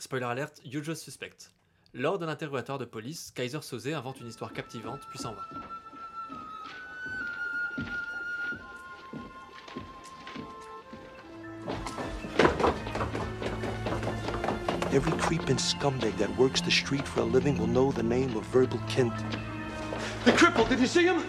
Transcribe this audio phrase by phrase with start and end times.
[0.00, 1.50] Spoiler alert, Usual Suspect.
[1.92, 5.42] Lors d'un interrogatoire de police, Kaiser Soze invente une histoire captivante, puis s'en va.
[14.90, 18.44] Every creeping scumbag that works the street for a living will know the name of
[18.46, 19.12] Verbal Kint.
[20.24, 21.22] The cripple, did you see him?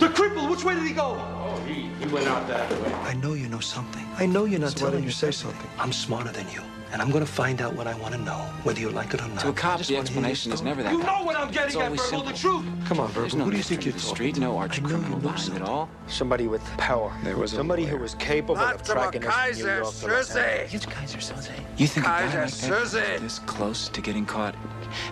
[0.00, 1.16] The cripple, which way did he go?
[1.16, 2.92] Oh, he, he went out that way.
[3.04, 4.04] I know you know something.
[4.18, 5.70] I know you're not So why telling don't you say something?
[5.78, 6.62] I'm smarter than you.
[6.92, 9.28] And I'm gonna find out what I want to know, whether you like it or
[9.28, 9.40] not.
[9.40, 11.36] To a I cop, the wanna hear your explanation is never that You know what
[11.36, 12.64] I'm getting It's at, always Verbal, the truth.
[12.84, 13.38] Come on, Verbal.
[13.38, 15.56] No Who do you think you're the talking street, no arch you criminal know behind
[15.56, 15.88] it all.
[16.06, 17.10] Somebody with power.
[17.24, 20.36] There was a Somebody who was capable of tracking us from New York to Los
[20.36, 20.74] Angeles.
[20.74, 21.50] It's Kaiser Soze.
[21.78, 24.54] You think a guy Kaiser like that this close to getting caught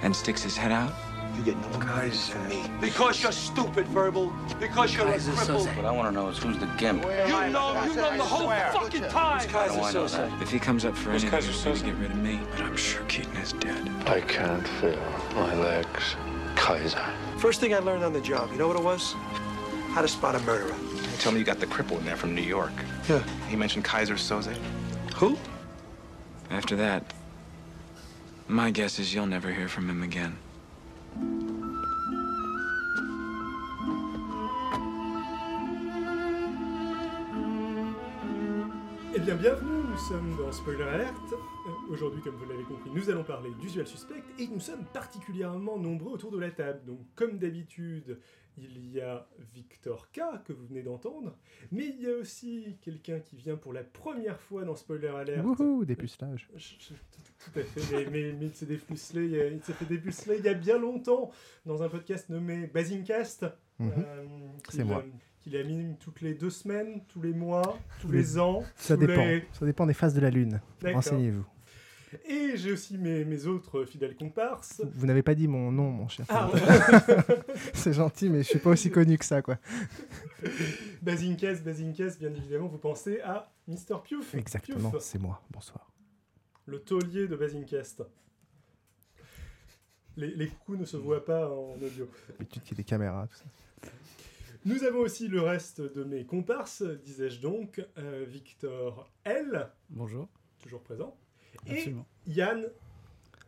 [0.03, 0.93] and sticks his head out?
[1.37, 2.63] You get no guys from me.
[2.81, 4.33] Because you're stupid, Verbal.
[4.59, 5.77] Because you're a cripple.
[5.77, 7.03] What I want to know is who's the gimp.
[7.05, 7.47] You know,
[7.85, 9.49] you know the whole fucking time.
[9.49, 10.43] How do I know that?
[10.43, 12.41] If he comes up for Who's anything, Kaiser he's going to get rid of me.
[12.53, 13.89] But I'm sure Keaton is dead.
[14.07, 14.99] I can't feel
[15.35, 16.17] my legs.
[16.57, 17.03] Kaiser.
[17.39, 19.15] First thing I learned on the job, you know what it was?
[19.93, 20.75] How to spot a murderer.
[21.21, 22.73] Tell me you got the cripple in there from New York.
[23.09, 23.23] Yeah.
[23.49, 24.55] He mentioned Kaiser Soze.
[25.15, 25.39] Who?
[26.51, 27.15] After that,
[28.47, 30.37] my guess is you'll never hear from him again.
[39.13, 41.15] Eh bien, bienvenue, nous sommes dans Spoiler Alert.
[41.33, 45.79] Euh, Aujourd'hui, comme vous l'avez compris, nous allons parler d'Usual Suspect et nous sommes particulièrement
[45.79, 46.81] nombreux autour de la table.
[46.87, 48.19] Donc, comme d'habitude,
[48.57, 51.37] il y a Victor K, que vous venez d'entendre,
[51.73, 55.45] mais il y a aussi quelqu'un qui vient pour la première fois dans Spoiler Alert.
[55.45, 56.49] Wouhou, dépucelage.
[56.53, 56.95] Tout,
[57.53, 60.49] tout à fait, mais, mais, mais il s'est dépucelé, il s'est fait dépuceler il y
[60.49, 61.31] a bien longtemps
[61.67, 63.47] dans un podcast nommé Basingcast.
[63.79, 63.93] Mhm.
[63.97, 64.25] euh,
[64.69, 65.03] C'est moi.
[65.43, 68.63] Qu'il anime toutes les deux semaines, tous les mois, tous les, ans.
[68.77, 69.25] Ça dépend.
[69.25, 70.61] les- Ça dépend des phases de la Lune.
[70.85, 71.47] Renseignez-vous.
[72.29, 74.83] Et j'ai aussi mes, mes autres fidèles comparses.
[74.95, 76.27] Vous n'avez pas dit mon nom, mon cher.
[76.29, 76.51] Ah,
[77.73, 79.59] C'est gentil, mais je suis pas aussi connu que ça, quoi.
[81.03, 84.03] Bazincast, Bazincast, bien évidemment, vous pensez à Mr.
[84.03, 84.35] Piouf.
[84.35, 85.41] Exactement, c'est moi.
[85.51, 85.91] Bonsoir.
[86.67, 88.03] le taulier de Bazincast.
[90.17, 92.09] Les, les coups ne se voient pas en audio.
[92.29, 93.45] D'habitude, il y a des caméras, tout ça.
[94.67, 100.29] Nous avons aussi le reste de mes comparses, disais-je donc, euh, Victor L, Bonjour.
[100.63, 101.17] toujours présent,
[101.67, 102.07] Absolument.
[102.27, 102.67] et Yann.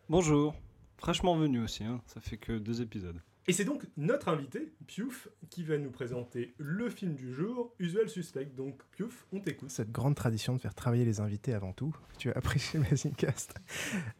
[0.09, 0.55] Bonjour.
[0.97, 2.00] Fraîchement venu aussi, hein.
[2.06, 3.21] ça fait que deux épisodes.
[3.48, 8.08] Et c'est donc notre invité, Piouf, qui va nous présenter le film du jour, Usual
[8.08, 8.44] Suspect.
[8.56, 9.69] Donc, Piouf, on t'écoute.
[9.69, 13.54] Cette grande tradition de faire travailler les invités avant tout, tu as appris chez Basingcast.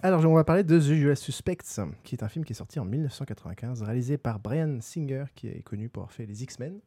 [0.03, 2.81] Alors, on va parler de The Usual Suspects, qui est un film qui est sorti
[2.81, 6.81] en 1995, réalisé par Brian Singer, qui est connu pour avoir fait les X-Men,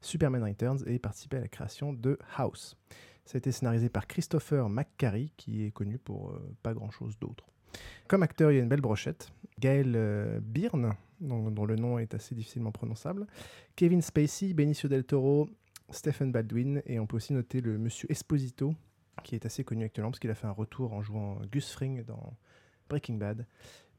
[0.00, 2.76] Superman Returns et participé à la création de House.
[3.26, 7.46] Ça a été scénarisé par Christopher McQuarrie, qui est connu pour euh, pas grand-chose d'autre.
[8.08, 9.30] Comme acteur, il y a une belle brochette.
[9.60, 13.26] Gaël euh, Byrne, dont, le nom est assez difficilement prononçable.
[13.76, 15.48] Kevin Spacey, Benicio del Toro,
[15.90, 18.74] Stephen Baldwin, et on peut aussi noter le monsieur Esposito,
[19.24, 22.04] qui est assez connu actuellement parce qu'il a fait un retour en jouant Gus Fring
[22.04, 22.34] dans
[22.88, 23.46] Breaking Bad,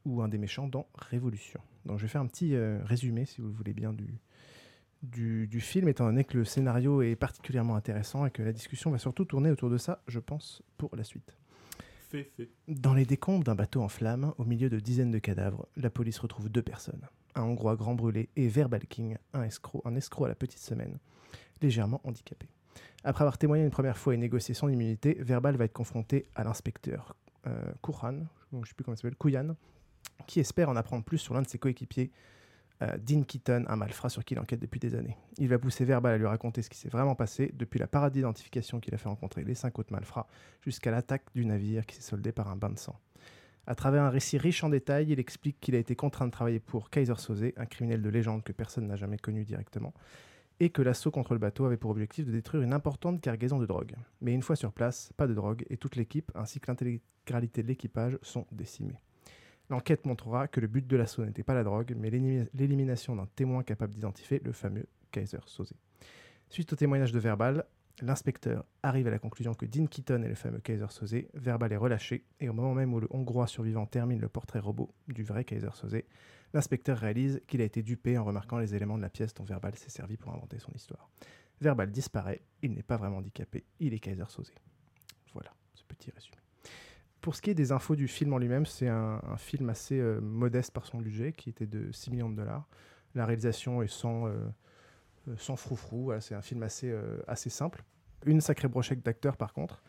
[0.04, 1.60] ou un des méchants dans Révolution.
[1.84, 4.18] Donc je vais faire un petit euh, résumé, si vous le voulez bien, du,
[5.02, 8.90] du, du film, étant donné que le scénario est particulièrement intéressant et que la discussion
[8.90, 11.36] va surtout tourner autour de ça, je pense, pour la suite.
[12.68, 16.18] Dans les décombres d'un bateau en flammes, au milieu de dizaines de cadavres, la police
[16.18, 17.08] retrouve deux personnes.
[17.34, 20.98] Un Hongrois grand brûlé et Verbal King, un escroc, un escroc à la petite semaine,
[21.62, 22.48] légèrement handicapé.
[23.04, 26.44] Après avoir témoigné une première fois et négocié son immunité, Verbal va être confronté à
[26.44, 27.72] l'inspecteur euh,
[28.96, 29.56] s'appelle, Kouyan,
[30.26, 32.10] qui espère en apprendre plus sur l'un de ses coéquipiers,
[32.82, 35.16] euh, Dean Keaton, un malfrat sur qui il enquête depuis des années.
[35.38, 38.12] Il va pousser Verbal à lui raconter ce qui s'est vraiment passé, depuis la parade
[38.12, 40.26] d'identification qu'il a fait rencontrer les cinq autres malfrats,
[40.62, 42.98] jusqu'à l'attaque du navire qui s'est soldé par un bain de sang.
[43.66, 46.58] À travers un récit riche en détails, il explique qu'il a été contraint de travailler
[46.58, 49.94] pour Kaiser Soze, un criminel de légende que personne n'a jamais connu directement,
[50.58, 53.66] et que l'assaut contre le bateau avait pour objectif de détruire une importante cargaison de
[53.66, 53.94] drogue.
[54.20, 57.68] Mais une fois sur place, pas de drogue, et toute l'équipe ainsi que l'intégralité de
[57.68, 59.00] l'équipage sont décimés.
[59.72, 63.24] L'enquête montrera que le but de l'assaut n'était pas la drogue, mais l'élim- l'élimination d'un
[63.24, 65.72] témoin capable d'identifier le fameux Kaiser Soze.
[66.50, 67.64] Suite au témoignage de Verbal,
[68.02, 71.16] l'inspecteur arrive à la conclusion que Dean Keaton est le fameux Kaiser Soze.
[71.32, 74.94] Verbal est relâché, et au moment même où le Hongrois survivant termine le portrait robot
[75.08, 76.02] du vrai Kaiser Soze,
[76.52, 79.74] l'inspecteur réalise qu'il a été dupé en remarquant les éléments de la pièce dont Verbal
[79.76, 81.08] s'est servi pour inventer son histoire.
[81.62, 84.52] Verbal disparaît, il n'est pas vraiment handicapé, il est Kaiser Soze.
[85.32, 86.36] Voilà, ce petit résumé.
[87.22, 90.20] Pour ce qui est des infos du film en lui-même, c'est un, film assez euh,
[90.20, 92.66] modeste par son budget, qui était de 6 millions de dollars.
[93.14, 94.30] La réalisation est sans, euh,
[95.28, 97.84] euh, sans froufrou, c'est un film assez, euh, assez simple.
[98.24, 99.82] Une sacrée brochette d'acteurs par contre.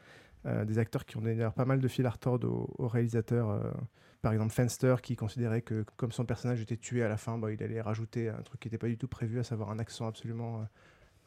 [0.65, 3.73] Des acteurs qui ont donné d'ailleurs pas mal de fil à retordre au, au réalisateur.
[4.21, 7.53] par exemple, Fenster, qui considérait que comme son personnage était tué à la fin, bah,
[7.53, 10.05] il allait rajouter un truc qui n'était pas du tout prévu, à savoir un accent
[10.05, 10.67] absolument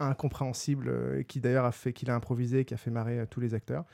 [0.01, 3.41] incompréhensible, et qui d'ailleurs a fait qu'il a improvisé, et qui a fait marrer tous
[3.41, 3.87] les acteurs.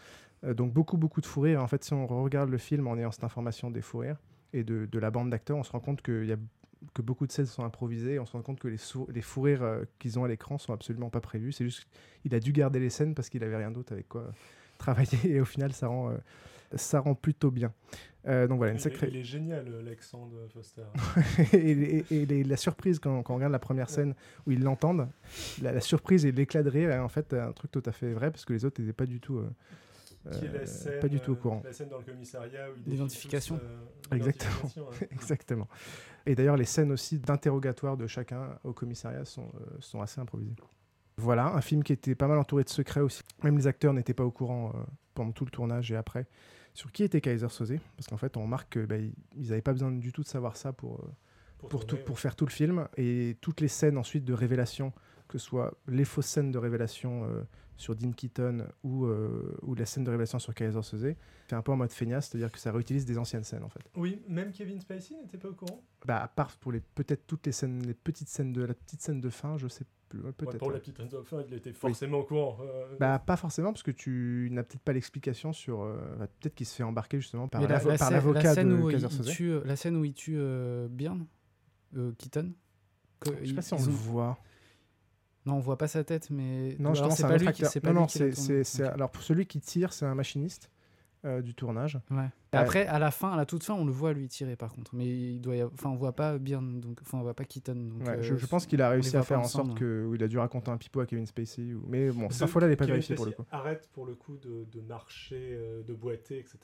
[0.45, 1.63] Euh, donc beaucoup, beaucoup de fou rire.
[1.63, 4.19] En fait, si on regarde le film en ayant cette information des fous rires
[4.53, 6.37] et de, de la bande d'acteurs, on se rend compte qu'il y a
[6.95, 8.19] que beaucoup de scènes sont improvisées.
[8.19, 8.79] On se rend compte que les,
[9.15, 11.53] les fous rires euh, qu'ils ont à l'écran sont absolument pas prévus.
[11.53, 11.87] C'est juste
[12.23, 14.33] qu'il a dû garder les scènes parce qu'il avait rien d'autre avec quoi
[14.79, 15.19] travailler.
[15.25, 16.17] Et au final, ça rend, euh,
[16.75, 17.73] ça rend plutôt bien.
[18.27, 19.09] Euh, donc voilà, une sacrée.
[19.11, 20.83] Il est génial, de Foster.
[21.53, 24.15] et, et- la surprise quand, quand on regarde la première scène
[24.47, 25.09] où ils l'entendent,
[25.61, 28.13] la, la surprise et l'éclat de rire est en fait un truc tout à fait
[28.13, 29.41] vrai parce que les autres n'étaient pas du tout,
[30.31, 31.63] Qui est euh, la scène, pas du tout au euh, courant.
[31.65, 33.57] La scène dans le commissariat où il L'identification.
[33.63, 34.51] euh, Exactement.
[34.55, 35.09] l'identification, ouais.
[35.13, 35.69] Exactement.
[36.27, 40.55] Et d'ailleurs, les scènes aussi d'interrogatoire de chacun au commissariat sont, euh, sont assez improvisées.
[41.17, 43.23] Voilà, un film qui était pas mal entouré de secrets aussi.
[43.43, 44.79] Même les acteurs n'étaient pas au courant euh,
[45.15, 46.27] pendant tout le tournage et après
[46.75, 47.75] sur qui était Kaiser Soze?
[47.97, 49.13] Parce qu'en fait, on remarque qu'ils
[49.49, 51.09] n'avaient pas besoin du tout de savoir ça pour, euh,
[51.59, 52.89] Pour pour, tout, pour faire tout le film.
[52.97, 54.93] Et toutes les scènes ensuite de révélation,
[55.33, 57.43] que ce soit les fausses scènes de révélation euh,
[57.79, 61.15] sur Dean Keaton ou, euh, ou la scène de révélation sur Kaiser Soze,
[61.49, 63.81] fait un peu en mode feignasse, c'est-à-dire que ça réutilise des anciennes scènes en fait.
[63.97, 65.83] Oui, même Kevin Spacey n'était pas au courant?
[66.07, 69.01] Bah, à part pour les peut-être toutes les scènes, les petites scènes de la petite
[69.01, 70.59] scène de fin, je sais plus, ouais, Ouais, peut-être.
[70.59, 70.75] pour ouais.
[70.75, 72.59] la petite scène de fin, il était forcément au courant.
[72.61, 75.81] euh, Bah, pas forcément parce que tu n'as peut-être pas l'explication sur.
[75.81, 78.17] euh, bah, peut-être qu'il se fait embarquer justement par Mais la, l'avo- la par scène-
[78.19, 79.29] la l'avocat scène de où il- Kaiser il Soze.
[79.31, 81.27] tue, euh, la scène où il tue euh, Byrne,
[81.97, 82.53] euh, Keaton.
[83.21, 84.39] que Je sais pas si on le ont- voit.
[85.47, 87.69] Non, on voit pas sa tête, mais Non, justement, c'est un pas lui qui- pas
[87.89, 90.71] Non, lui non, qui c'est, alors pour celui qui tire, c'est un machiniste
[91.25, 92.01] euh, du tournage.
[92.11, 92.19] Ouais.
[92.55, 94.73] Euh, Après, à la fin, à la toute fin, on le voit lui tirer par
[94.75, 97.35] contre, mais il doit, y avoir- enfin, on voit pas Byrne, donc, enfin, on voit
[97.35, 97.75] pas Keaton.
[97.77, 99.75] Donc, Ouais, euh, je, je pense qu'il a réussi à faire en sorte ouais.
[99.79, 101.75] que où il a dû raconter un pipeau à Kevin Spacey.
[101.75, 101.85] Ou...
[101.89, 103.45] Mais bon, cette info-là, elle n'est pas Kevin vérifiée pour le coup.
[103.53, 106.59] Arrête pour le coup de, de marcher, de boiter, etc.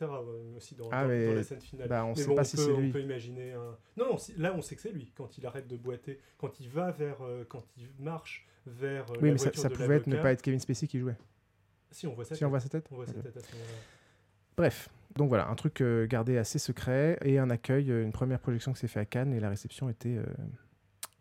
[0.56, 1.88] aussi dans, Ah, dans- mais dans la scène finale.
[1.88, 2.88] bah, on Mais sait bon, pas on si c'est lui.
[2.88, 3.76] On peut imaginer un.
[3.96, 6.68] Non, non, là on sait que c'est lui quand il arrête de boiter, quand il
[6.68, 9.10] va vers, euh, quand il marche vers.
[9.10, 11.16] euh, Oui, la mais ça, pouvait être, ne pas être Kevin Spacey qui jouait.
[11.90, 12.46] Si on voit sa Si tête.
[12.46, 13.22] on voit sa tête On voit sa Ok.
[13.22, 13.72] tête à ce moment-là.
[14.56, 18.40] Bref, donc voilà, un truc euh, gardé assez secret et un accueil, euh, une première
[18.40, 20.24] projection qui s'est fait à Cannes et la réception était euh,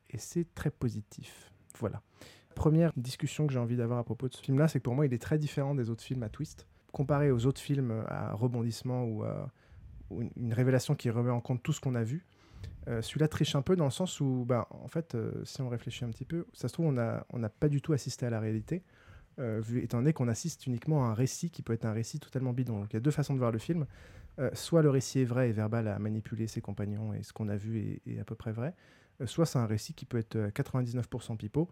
[0.09, 1.51] et c'est très positif.
[1.79, 2.01] Voilà.
[2.55, 5.05] Première discussion que j'ai envie d'avoir à propos de ce film-là, c'est que pour moi,
[5.05, 6.65] il est très différent des autres films à twist.
[6.91, 9.51] Comparé aux autres films à rebondissement ou à
[10.09, 12.25] ou une révélation qui remet en compte tout ce qu'on a vu,
[12.87, 15.69] euh, celui-là triche un peu dans le sens où, bah, en fait, euh, si on
[15.69, 18.29] réfléchit un petit peu, ça se trouve, on n'a on pas du tout assisté à
[18.29, 18.83] la réalité
[19.39, 22.19] euh, vu, étant donné qu'on assiste uniquement à un récit qui peut être un récit
[22.19, 22.79] totalement bidon.
[22.79, 23.85] Donc il y a deux façons de voir le film.
[24.53, 27.55] Soit le récit est vrai et verbal à manipuler ses compagnons et ce qu'on a
[27.55, 28.75] vu est, à peu près vrai,
[29.25, 31.69] soit c'est un récit qui peut être euh, 99% pipeau.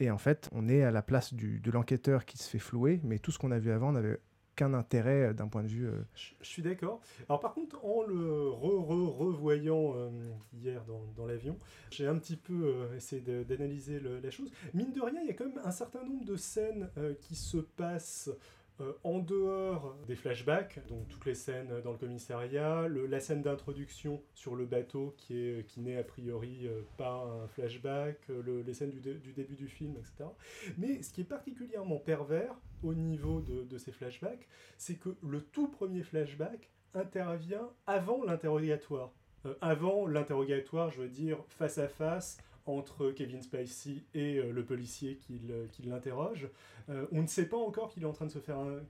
[0.00, 3.00] Et en fait, on est à la place du, de l'enquêteur qui se fait flouer,
[3.02, 4.18] mais tout ce qu'on a vu avant n'avait
[4.66, 5.86] intérêt euh, d'un point de vue.
[5.86, 7.00] euh, Je, suis d'accord.
[7.28, 10.10] Alors par contre, en le re-re-revoyant euh,
[10.52, 11.58] hier dans, dans l'avion,
[11.90, 14.50] j'ai un petit peu essayé d'analyser la chose.
[14.74, 16.90] Mine de rien, il y a quand même un certain nombre de scènes
[17.20, 18.30] qui se passent
[18.80, 24.22] euh, en dehors des flashbacks, donc toutes les scènes dans le commissariat, la scène d'introduction
[24.34, 28.74] sur le bateau qui, qui n'est a priori euh, pas un flashback, euh, le- les
[28.74, 30.30] scènes du, dé- du début du film, etc.
[30.76, 34.46] Mais ce qui est particulièrement pervers au niveau de ces flashbacks,
[34.76, 39.12] c'est que le tout premier flashback intervient avant l'interrogatoire.
[39.46, 44.64] Euh, avant l'interrogatoire, je veux dire, face à face entre Kevin Spacey et euh, le
[44.64, 45.40] policier qui,
[45.72, 46.48] qui l'interroge.
[46.90, 48.80] Euh, on ne sait pas encore qu'il est en train de se faire, un-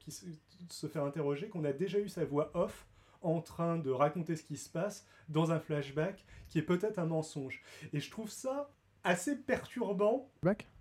[0.68, 2.86] se, faire interroger, qu'on a déjà eu sa voix off
[3.22, 7.06] en train de raconter ce qui se passe dans un flashback qui est peut-être un
[7.06, 7.62] mensonge.
[7.92, 8.70] Et je trouve ça
[9.04, 10.28] assez perturbant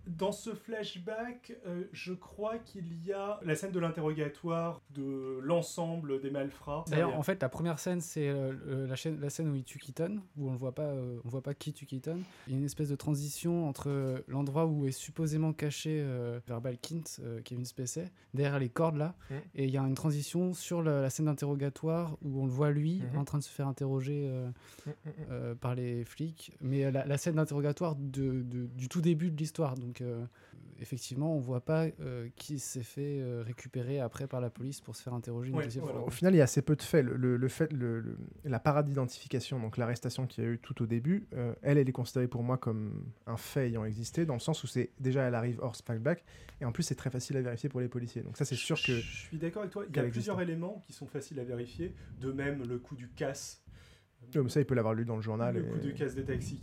[0.08, 6.20] dans ce flashback, euh, je crois qu'il y a la scène de l'interrogatoire de l'ensemble
[6.20, 6.84] des malfrats.
[6.88, 9.78] D'ailleurs, en fait, la première scène, c'est euh, la, chaîne- la scène où il tue
[9.78, 12.20] Keaton, où on ne voit pas, euh, on voit pas qui tue Keaton.
[12.46, 16.78] Il y a une espèce de transition entre l'endroit où est supposément caché euh, Verbal
[16.78, 19.34] Kint, euh, Kevin Spacey, derrière les cordes là, Mm.
[19.56, 22.70] et il y a une transition sur la, la scène d'interrogatoire où on le voit
[22.70, 23.18] lui Mhm.
[23.20, 24.48] en train de se faire interroger euh,
[24.86, 24.90] Mm,
[25.52, 29.36] mm, par les flics, mais la, la scène d'interrogatoire de, de- du tout début de
[29.36, 29.74] l'histoire.
[29.74, 30.24] Donc, euh,
[30.80, 34.94] effectivement, on voit pas euh, qui s'est fait euh, récupérer après par la police pour
[34.96, 35.98] se faire interroger une Ouais, deuxième voilà.
[35.98, 36.06] fois.
[36.08, 37.04] Au final, il y a assez peu de faits.
[37.04, 40.58] Le, le- le fait, le- le- la parade d'identification, donc l'arrestation qu'il y a eu
[40.58, 44.24] tout au début, euh, elle, elle est considérée pour moi comme un fait ayant existé,
[44.26, 46.24] dans le sens où c'est déjà elle arrive hors flashback,
[46.60, 48.22] et en plus c'est très facile à vérifier pour les policiers.
[48.22, 49.84] Donc ça, c'est sûr que Je suis d'accord avec toi.
[49.88, 50.48] Il y a plusieurs existe.
[50.50, 51.94] éléments qui sont faciles à vérifier.
[52.20, 53.62] De même, le coup du casse.
[54.34, 55.54] Oui, mais ça, il peut l'avoir lu dans le journal.
[55.56, 56.60] Le et- coup du casse des taxis.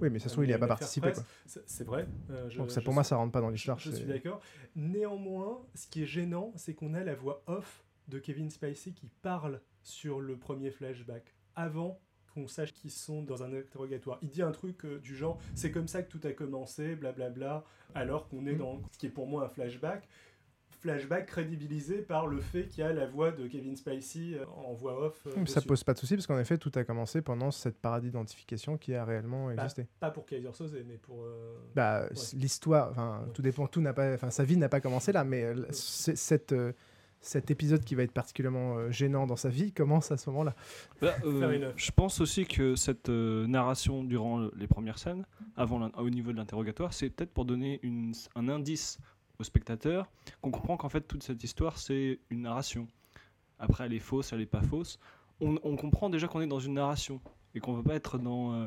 [0.00, 1.12] Oui, mais ça se trouve, il amené y a pas participé.
[1.46, 2.06] C'est- vrai.
[2.30, 3.78] euh, je- Donc ça, je pour moi, suis- ça rentre pas dans Je, l'histoire.
[3.78, 4.40] je suis d'accord.
[4.74, 9.10] Néanmoins, ce qui est gênant, c'est qu'on a la voix off de Kevin Spacey qui
[9.22, 12.00] parle sur le premier flashback, avant
[12.34, 14.18] qu'on sache qu'ils sont dans un interrogatoire.
[14.22, 17.64] Il dit un truc euh, du genre c'est comme ça que tout a commencé, blablabla,
[17.94, 18.58] alors qu'on est Mm.
[18.58, 20.08] dans ce qui est pour moi un flashback.
[20.80, 24.72] Flashback crédibilisé par le fait qu'il y a la voix de Kevin Spacey euh, en
[24.74, 25.26] voix off.
[25.26, 25.68] euh, Ça dessus.
[25.68, 28.94] pose pas de souci parce qu'en effet, tout a commencé pendant cette parade d'identification qui
[28.94, 29.86] a réellement Bah, existé.
[30.00, 31.22] pas pour Kaiser Soze, mais pour.
[31.24, 32.16] euh, Bah, ouais.
[32.34, 35.52] l'histoire, enfin, tout dépend, tout n'a pas, enfin, sa vie n'a pas commencé là, mais
[35.72, 36.72] cette, euh,
[37.20, 40.54] cet épisode qui va être particulièrement euh, gênant dans sa vie commence à ce moment-là.
[41.02, 45.90] Bah, euh, je pense aussi que cette euh, narration durant le- les premières scènes, avant
[45.98, 48.98] au niveau de l'interrogatoire, c'est peut-être pour donner une- un indice
[49.38, 52.86] au spectateur qu'on comprend qu'en fait toute cette histoire c'est une narration.
[53.58, 54.98] Après elle est fausse, elle est pas fausse.
[55.40, 57.20] On, on comprend déjà qu'on est dans une narration
[57.54, 58.66] et qu'on ne veut pas être dans euh,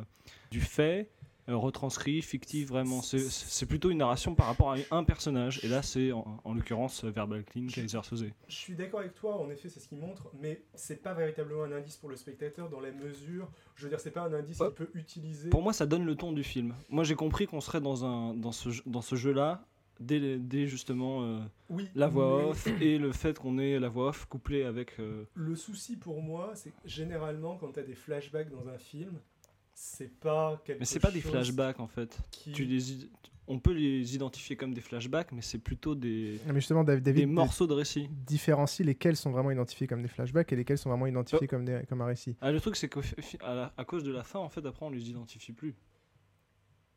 [0.50, 1.10] du fait
[1.50, 3.02] euh, retranscrit, fictif vraiment.
[3.02, 7.04] C'est- plutôt une narration par rapport à un personnage et là c'est en, en l'occurrence
[7.04, 8.26] Verbal Clean, Kaiser Soze.
[8.48, 11.64] Je suis d'accord avec toi, en effet, c'est ce qu'il montre, mais c'est pas véritablement
[11.64, 13.50] un indice pour le spectateur dans la mesure.
[13.76, 14.68] Je veux dire, c'est pas un indice Ouais.
[14.68, 15.50] qu'il peut utiliser.
[15.50, 16.76] Pour moi, ça donne le ton du film.
[16.90, 19.64] Moi, j'ai compris qu'on serait dans, un, dans ce, dans ce jeu-là
[20.02, 21.40] dès, dès justement euh,
[21.70, 25.00] Oui, la voix mais- off et le fait qu'on ait la voix off couplée avec.
[25.00, 28.78] euh, Le souci pour moi, c'est que généralement, quand tu as des flashbacks dans un
[28.78, 29.14] film,
[29.74, 32.20] c'est pas quelque Mais c'est pas des flashbacks en fait.
[32.32, 33.08] qui- Tu les,
[33.48, 37.26] on peut les identifier comme des flashbacks, mais c'est plutôt des, Mais justement, David, des
[37.26, 38.08] morceaux de récit.
[38.26, 41.82] différencie lesquels sont vraiment identifiés comme des flashbacks et lesquels sont vraiment identifiés comme, des,
[41.90, 42.36] comme un récit.
[42.42, 45.10] Ah, le truc, c'est qu'à à cause de la fin, en fait, après, on les
[45.10, 45.76] identifie plus.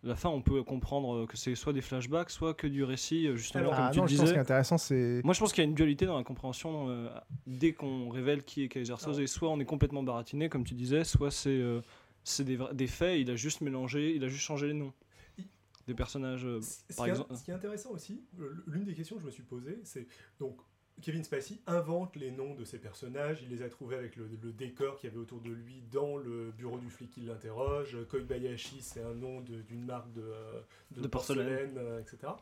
[0.07, 3.27] La fin, on peut comprendre euh, que c'est soit des flashbacks, soit que du récit,
[3.27, 4.37] euh, justement, Alors, comme ah tu non, le je pense disais.
[4.37, 5.23] est intéressant, c'est.
[5.25, 7.09] Moi, je pense qu'il y a une dualité dans la compréhension euh,
[7.47, 9.25] dès qu'on révèle qui est Kaiser Soze.
[9.27, 11.81] Soit on est complètement baratiné, comme tu disais, soit c'est euh,
[12.23, 14.93] c'est des, faits, il a juste mélangé, il a juste changé les noms
[15.39, 15.45] Il-
[15.87, 16.45] des personnages.
[16.47, 17.37] euh, Ce par qui, est- exemple.
[17.37, 18.23] ce qui est intéressant aussi,
[18.67, 20.07] l'une des questions que je me suis posée, c'est
[20.39, 20.59] donc
[21.03, 24.53] Kevin Spacey invente les noms de ses personnages, il les a trouvés avec le, le
[24.53, 27.99] décor qu'il y avait autour de lui dans le bureau du flic qui l'interroge.
[28.09, 30.61] Koibayashi, c'est un nom d'une marque de, euh,
[30.93, 31.75] de De porcelaine.
[31.75, 32.33] porcelaine, euh, etc.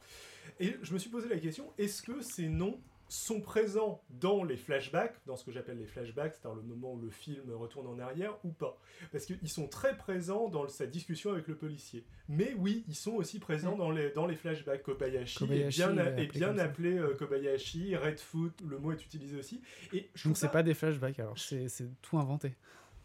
[0.60, 2.78] Et je me suis posé la question, est-ce que ces noms
[3.12, 6.98] sont présents dans les flashbacks, dans ce que j'appelle les flashbacks, c'est-à-dire le moment où
[6.98, 8.78] le film retourne en arrière, ou pas
[9.10, 12.06] Parce qu'ils sont très présents dans sa discussion avec le policier.
[12.28, 14.82] Mais oui, ils sont aussi présents dans, les, dans les flashbacks.
[14.82, 19.60] Kobayashi, Kobayashi, est bien, est appelé bien euh, Kobayashi, Redfoot, le mot est utilisé aussi.
[19.92, 21.68] Et je Donc c'est pas des flashbacks, alors c'est
[22.00, 22.54] tout inventé.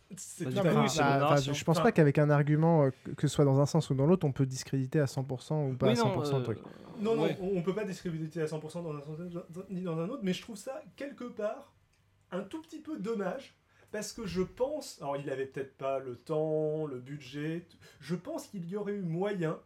[0.09, 3.65] Oui, enfin, je pense Enfin- pas qu'avec un argument, euh, que- ce soit dans un
[3.65, 6.31] sens ou dans l'autre, on peut discréditer à 100% ou pas Oui, à non, 100%
[6.31, 6.59] le euh, truc.
[6.99, 7.37] Non, non, ouais.
[7.41, 9.19] on, on peut pas discréditer à 100% dans un sens
[9.69, 11.73] ni dans un autre, mais je trouve ça quelque part
[12.31, 13.55] un tout petit peu dommage
[13.91, 17.67] parce que je pense, alors il avait peut-être pas le temps, le budget,
[17.99, 19.59] je pense qu'il y aurait eu moyen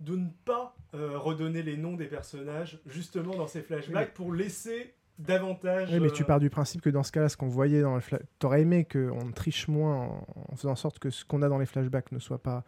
[0.00, 4.32] de ne pas euh, redonner les noms des personnages justement dans ces flashbacks Oui, pour
[4.32, 5.90] laisser davantage.
[5.92, 7.94] Oui, mais tu euh, pars du principe que dans ce cas-là, ce qu'on voyait dans
[7.94, 8.20] le flash...
[8.38, 11.58] T'aurais aimé qu'on triche moins en, en faisant en sorte que ce qu'on a dans
[11.58, 12.64] les flashbacks ne soit pas...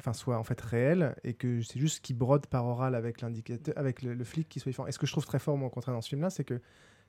[0.00, 3.74] Enfin, soit en fait réel et que c'est juste qu'il brode par oral avec l'indicateur,
[3.76, 4.86] avec le, le flic qui soit différent.
[4.86, 6.60] Et ce que je trouve très fort, moi, au contraire, dans ce film-là, c'est que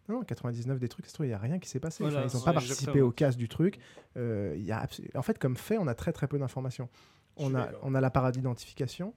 [0.07, 2.01] non, non, 99 des trucs, ça se trouve, il n'y a rien qui s'est passé.
[2.03, 3.77] Voilà, Enfin, ils n'ont pas participé au casse du truc.
[4.17, 6.89] Euh, il y a abs- En fait, comme fait, on a très très peu d'informations.
[7.37, 9.13] On a, on a la parade d'identification.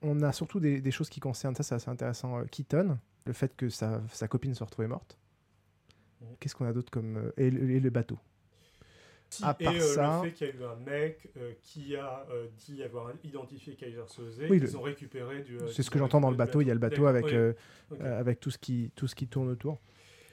[0.00, 3.32] On a surtout des, des choses qui concernent, ça c'est assez intéressant, euh, Keaton, le
[3.32, 5.18] fait que sa, sa copine soit retrouvée morte.
[6.40, 7.16] Qu'est-ce qu'on a d'autre comme...
[7.16, 8.18] euh, et, le, et le bateau?
[9.30, 11.52] Si, à et part euh, ça- le fait qu'il y a eu un mec euh,
[11.62, 15.58] qui a euh, dit avoir identifié Kaiser Soze, Oui, ils le- ont récupéré du.
[15.58, 16.60] euh, C'est ce que j'entends dans le bateau.
[16.62, 17.26] Il y a le bateau avec,
[18.00, 19.78] avec tout, ce qui, tout ce qui tourne autour.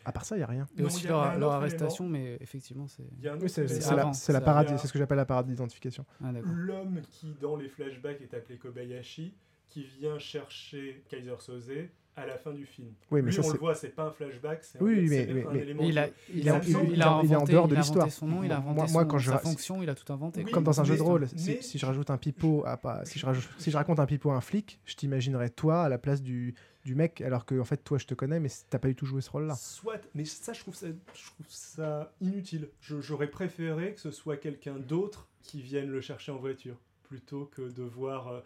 [0.05, 0.65] À part ça, il n'y a rien.
[0.77, 3.03] Et aussi il y a- il y a leur, arrestation, mais effectivement, c'est.
[3.41, 3.65] Oui, c'est
[3.95, 6.05] la, c'est la parade, ce que j'appelle la parade d'identification.
[6.23, 6.31] Ah.
[6.43, 9.33] L'homme qui, dans les flashbacks, est appelé Kobayashi,
[9.67, 11.69] qui vient chercher Kaiser Soze
[12.17, 12.87] à la fin du film.
[13.11, 15.29] Oui, mais Lui, ça, on c'est- le voit, c'est pas un flashback, c'est Oui, mais-
[15.29, 16.79] un mais- élément Et il a, de- il, il a, est en- il, il est-
[16.79, 18.05] a il est en inventé, dehors de il a l'histoire.
[18.05, 20.11] inventé son nom, il a inventé moi, son- quand je sa fonction, il a tout
[20.13, 20.43] inventé.
[20.45, 22.63] Oui, Comme dans un jeu mais- de rôle, mais- si, si je rajoute un pipeau
[22.65, 25.49] à pas, si je rajoute- si je raconte un pipeau à un flic, je t'imaginerais
[25.49, 26.55] toi à la place du,
[26.85, 29.05] du mec, alors que en fait toi je te connais, mais t'as pas du tout
[29.07, 29.55] joué ce rôle-là.
[29.55, 32.69] Soit, mais ça je trouve ça, je trouve ça inutile.
[32.79, 36.75] J'aurais préféré que ce soit quelqu'un d'autre qui vienne le chercher en voiture
[37.15, 38.27] plutôt que de voir.
[38.27, 38.41] euh,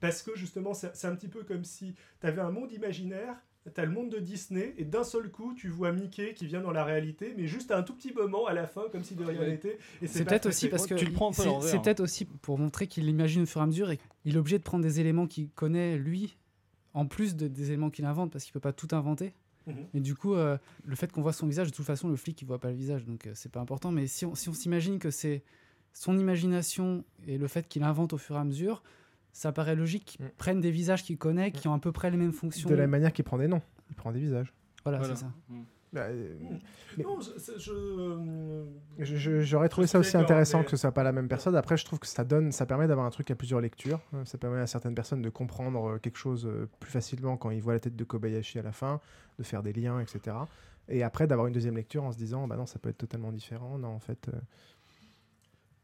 [0.00, 3.36] parce que justement, c'est un petit peu comme si tu avais un monde imaginaire,
[3.72, 6.60] tu as le monde de Disney, et d'un seul coup, tu vois Mickey qui vient
[6.60, 9.14] dans la réalité, mais juste à un tout petit moment à la fin, comme si
[9.14, 9.78] de rien n'était.
[10.02, 11.78] et C'est peut-être aussi parce que tu le prends c'est hein.
[11.80, 14.58] peut-être aussi pour montrer qu'il l'imagine au fur et à mesure et qu'il est obligé
[14.58, 16.36] de prendre des éléments qu'il connaît lui
[16.94, 19.34] en plus de, des éléments qu'il invente parce qu'il peut pas tout inventer.
[19.66, 19.86] Mhm.
[19.94, 22.42] Et du coup, euh, le fait qu'on voit son visage, de toute façon, le flic
[22.42, 23.92] il voit pas le visage, donc euh, c'est pas important.
[23.92, 25.44] Mais si on si on s'imagine que c'est
[25.94, 28.82] son imagination et le fait qu'il invente au fur et à mesure,
[29.32, 30.30] ça paraît logique qu'il Mm.
[30.36, 32.68] prenne des visages qu'il connaît, qui ont à peu près les mêmes fonctions.
[32.68, 34.52] De la même manière qu'il prend des noms, il prend des visages.
[34.84, 35.14] Voilà, Voilà.
[35.16, 35.32] c'est ça.
[35.48, 35.62] Mm.
[35.92, 36.34] Bah, euh,
[36.98, 37.20] mais- Non,
[38.98, 41.54] je- J'aurais trouvé je ça aussi intéressant mais- que ce soit pas la même personne.
[41.56, 44.00] Après, je trouve que ça donne, ça permet d'avoir un truc à plusieurs lectures.
[44.14, 47.50] Euh, Ça permet à certaines personnes de comprendre euh, quelque chose euh, plus facilement quand
[47.50, 49.00] ils voient la tête de Kobayashi à la fin,
[49.38, 50.36] de faire des liens, etc.
[50.88, 53.30] Et après, d'avoir une deuxième lecture en se disant, bah non, ça peut être totalement
[53.32, 53.78] différent.
[53.78, 54.32] Non, en fait, euh,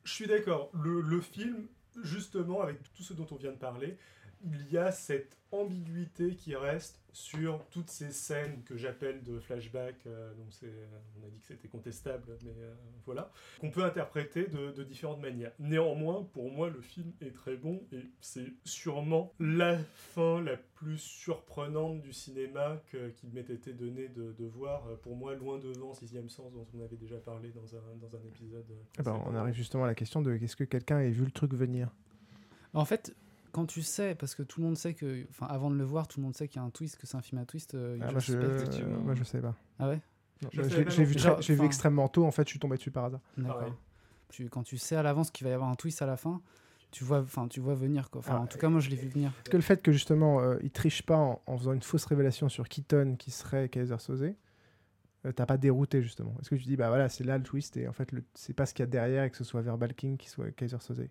[0.05, 0.71] Je suis d'accord.
[0.73, 1.67] Le, le film,
[2.03, 3.97] justement, avec tout ce dont on vient de parler,
[4.45, 9.97] il y a cette ambiguïté qui reste sur toutes ces scènes que j'appelle de flashback.
[10.07, 10.73] euh, donc c'est,
[11.21, 12.73] on a dit que c'était contestable, mais euh,
[13.05, 15.51] voilà, qu'on peut interpréter de, de différentes manières.
[15.59, 20.99] Néanmoins, pour moi, le film est très bon et c'est sûrement la fin la plus
[20.99, 24.87] surprenante du cinéma que- qu'il m'ait été donné de, de voir.
[24.87, 28.17] Euh, Pour moi, loin devant Sixième Sens, dont on avait déjà parlé dans un, dans
[28.17, 28.71] un épisode.
[28.71, 31.25] euh, eh ben, on arrive justement à la question de est-ce que quelqu'un ait vu
[31.25, 31.91] le truc venir?
[32.73, 33.17] En fait,
[33.53, 36.09] quand tu sais, parce que tout le monde sait que, enfin, avant de le voir,
[36.09, 37.75] tout le monde sait qu'il y a un twist, que c'est un film à twist.
[37.75, 38.47] euh, Ah, moi, je, Suspect.
[38.47, 38.99] effectivement.
[38.99, 39.55] moi, je sais pas.
[39.79, 40.01] Ah ouais?
[40.43, 42.25] Bah, l'ai non vu, j'ai vu extrêmement tôt.
[42.25, 43.21] En fait, je suis tombé dessus par hasard.
[43.37, 43.75] D'accord.
[44.31, 46.41] Tu, quand tu sais à l'avance qu'il va y avoir un twist à la fin,
[46.93, 48.21] tu vois, enfin, tu vois venir quoi.
[48.21, 49.31] Enfin, Ah, en tout cas, moi, je l'ai vu venir.
[49.45, 52.05] Est-ce que le fait que justement euh, il triche pas en, en faisant une fausse
[52.07, 54.23] révélation sur Keaton qui serait Kaiser Soze,
[55.27, 57.77] euh, t'as pas dérouté justement Est-ce que tu dis bah voilà c'est là le twist
[57.77, 59.93] et en fait c'est pas ce qu'il y a derrière et que ce soit Verbal
[59.95, 61.03] King qui soit Kaiser Soze?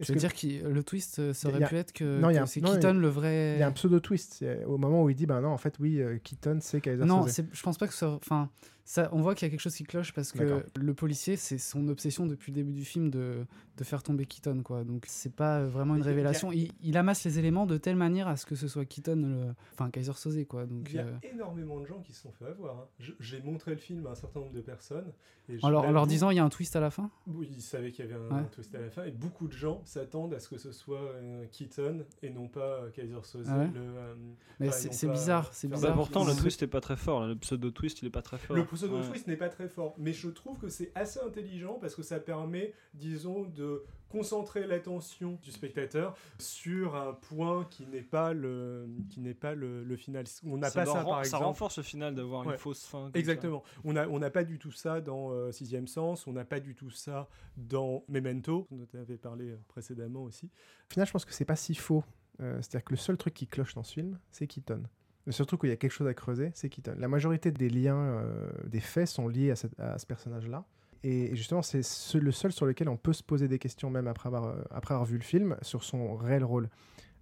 [0.00, 2.36] Je veux dire que le twist euh, ça aurait a- pu être que, Non, que
[2.36, 3.54] un- c'est non, a- Keaton le vrai.
[3.56, 5.74] il y a un pseudo twist au moment où il dit bah non en fait
[5.80, 8.10] oui euh, Keaton c'est Kaiser Non, je pense pas que ça.
[8.10, 8.50] Enfin,
[8.88, 11.58] ça, on voit qu'il y a quelque chose qui cloche parce que le policier, c'est
[11.58, 13.44] son obsession depuis le début du film de,
[13.76, 14.84] de faire tomber Keaton, quoi.
[14.84, 16.52] Donc c'est pas euh, vraiment une révélation.
[16.52, 19.54] Il, il amasse les éléments de telle manière à ce que ce soit Keaton, le...
[19.74, 20.66] enfin Kaiser Soze, quoi.
[20.66, 22.76] Donc Il y a euh, énormément de gens qui se sont fait avoir.
[22.76, 22.86] hein.
[23.18, 25.12] J'ai montré le film à un certain nombre de personnes.
[25.48, 27.08] Et en, leur, en leur j'avoue- disant il y a un twist à la fin?
[27.28, 28.40] Oui, ils savaient qu'il y avait un, Ouais.
[28.40, 29.04] un twist à la fin.
[29.04, 32.60] Et beaucoup de gens s'attendent à ce que ce soit euh, Keaton et non pas
[32.82, 33.46] euh, Kaiser Soze.
[33.48, 34.14] Ah ouais le, euh,
[34.60, 35.94] Mais c'est bizarre, c'est Bah, bizarre.
[35.94, 37.20] pourtant, le twist est pas très fort.
[37.20, 37.28] là.
[37.28, 38.56] Le pseudo twist, il est pas très fort.
[38.56, 39.08] Le pseudo Ouais.
[39.08, 42.20] twist n'est pas très fort, mais je trouve que c'est assez intelligent parce que ça
[42.20, 49.20] permet, disons, de concentrer l'attention du spectateur sur un point qui n'est pas le qui
[49.20, 50.24] n'est pas le, le final.
[50.44, 52.52] On n'a ça, pas ça ça renforce le final d'avoir Ouais.
[52.52, 53.10] une fausse fin.
[53.12, 53.18] ça.
[53.18, 53.62] Exactement.
[53.84, 56.60] On n'a on n'a pas du tout ça dans euh, Sixième Sens, on n'a pas
[56.60, 60.46] du tout ça dans Memento, dont on avait parlé euh, précédemment aussi.
[60.88, 62.04] Au final je pense que c'est pas si faux.
[62.40, 64.82] Euh, C'est-à-dire que le seul truc qui cloche dans ce film c'est Keaton.
[65.26, 66.94] Le seul truc où il y a quelque chose à creuser c'est Keaton.
[66.98, 70.64] La majorité des liens euh, des faits sont liés à, cette- à ce personnage-là.
[71.02, 74.06] Et justement, c'est ce- le seul sur lequel on peut se poser des questions, même
[74.06, 76.68] après avoir, euh, après avoir vu le film, sur son réel rôle.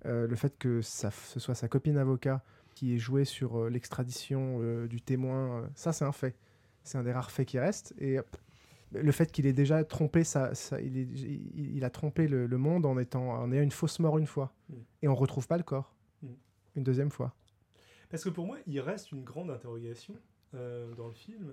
[0.06, 2.42] Euh, le fait que ça, ce soit sa copine avocat
[2.74, 6.34] qui ait joué sur euh, l'extradition du témoin, ça c'est un fait.
[6.82, 7.94] C'est un des rares faits qui reste.
[7.98, 8.18] Et
[8.92, 10.22] le fait qu'il ait déjà trompé,
[10.82, 13.98] il, est- il- il a trompé le, le monde en, étant, en ayant une fausse
[13.98, 14.52] mort une fois.
[14.68, 14.74] Mm.
[15.02, 15.94] Et on retrouve pas le corps.
[16.22, 16.28] Mm.
[16.76, 17.34] Une deuxième fois.
[18.14, 20.14] Parce que pour moi, il reste une grande interrogation
[20.54, 21.52] euh, dans le film.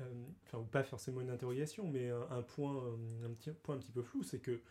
[0.00, 0.04] Euh,
[0.46, 3.78] Enfin, ou pas forcément une interrogation, mais un, un point, euh, un petit point un
[3.78, 4.62] petit peu flou, c'est que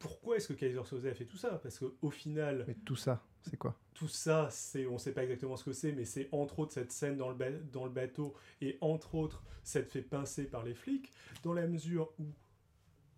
[0.00, 1.60] pourquoi est-ce que Kaiser Soze a fait tout ça?
[1.62, 3.78] Parce qu'au final, Mais tout ça, c'est quoi?
[3.94, 6.90] tout ça, c'est, on sait pas exactement ce que c'est, mais c'est entre autres cette
[6.90, 10.74] scène dans le, ba- dans le bateau et entre autres cette fait pincer par les
[10.74, 11.12] flics,
[11.44, 12.24] dans la mesure où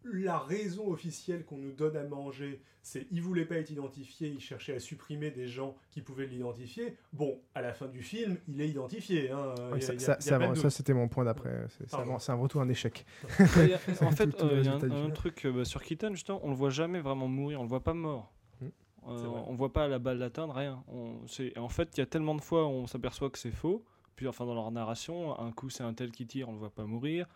[0.04, 4.40] la raison officielle qu'on nous donne à manger, c'est il voulait pas être identifié, il
[4.40, 6.96] cherchait à supprimer des gens qui pouvaient l'identifier.
[7.12, 9.30] Bon, à la fin du film, il est identifié.
[9.30, 11.66] Hein, Ouais, y a- ça, c'était mon point d'après.
[11.86, 13.04] C'est avant tout un échec.
[14.00, 16.56] En fait, euh, y a un, un truc euh, bah, sur Keaton, justement, on le
[16.56, 18.32] voit jamais vraiment mourir, on le voit pas mort.
[18.60, 18.66] Mm.
[19.08, 20.82] Euh, on voit pas la balle l'atteindre, rien.
[20.88, 21.16] On,
[21.56, 23.84] en fait, il y a tellement de fois où on s'aperçoit que c'est faux.
[24.16, 26.70] Puis, enfin, dans leur narration, un coup c'est un tel qui tire, on le voit
[26.70, 27.26] pas mourir.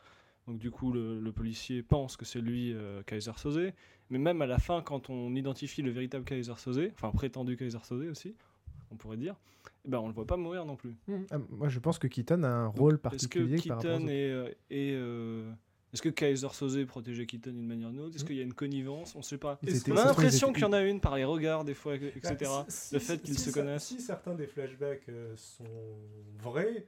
[0.46, 3.70] Donc, du coup, le, le policier pense que c'est lui, euh, Kaiser Soze.
[4.10, 7.78] Mais même à la fin, quand on identifie le véritable Kaiser Soze, enfin prétendu Kaiser
[7.82, 8.34] Soze aussi,
[8.90, 9.34] on pourrait dire,
[9.86, 10.94] eh ben, on le voit pas mourir non plus.
[11.30, 14.08] Ah, moi, je pense que Keaton a un rôle Est-ce que particulier par rapport aux
[14.08, 15.50] est, euh, est, euh,
[15.94, 18.14] est-ce que Kaiser Soze protégeait Keaton d'une manière ou d'une autre?
[18.16, 18.26] Est-ce Mm.
[18.26, 19.14] qu'il y a une connivence?
[19.16, 19.58] On sait pas.
[19.66, 21.94] Étaient- On a l'impression étaient- qu'il y en a une par les regards des fois,
[21.94, 22.36] etc.
[22.42, 23.84] Bah, si- le si- fait qu'ils si se ça- connaissent?
[23.86, 25.64] Si certains des flashbacks euh, sont
[26.42, 26.86] vrais,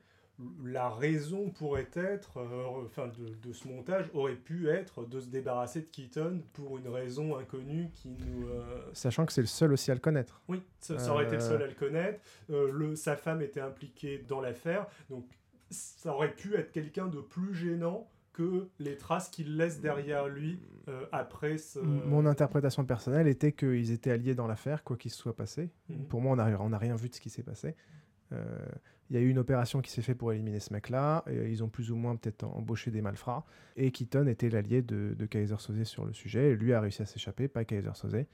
[0.64, 5.28] la raison pourrait être, euh, enfin, de, de ce montage aurait pu être de se
[5.28, 8.48] débarrasser de Keaton pour une raison inconnue qui nous.
[8.48, 10.42] euh, Sachant que c'est le seul aussi à le connaître.
[10.48, 12.20] Oui, ça, ça aurait été le seul à le connaître.
[12.50, 15.24] Euh, le, sa femme était impliquée dans l'affaire, donc
[15.70, 20.60] ça aurait pu être quelqu'un de plus gênant que les traces qu'il laisse derrière lui
[20.88, 21.78] euh, après ce.
[21.78, 25.70] Mon interprétation personnelle était qu'ils étaient alliés dans l'affaire, quoi qu'il se soit passé.
[25.88, 26.06] Mhm.
[26.08, 27.74] Pour moi, on n'a on rien vu de ce qui s'est passé.
[28.32, 28.44] Euh,
[29.10, 31.24] Il y a eu une opération qui s'est faite pour éliminer ce mec-là.
[31.28, 33.44] et ils ont plus ou moins peut-être embauché des malfrats.
[33.76, 36.50] Et Keaton était l'allié de, de Kaiser Soze sur le sujet.
[36.50, 38.14] Et lui a réussi à s'échapper, pas Kaiser Soze.
[38.16, 38.26] Et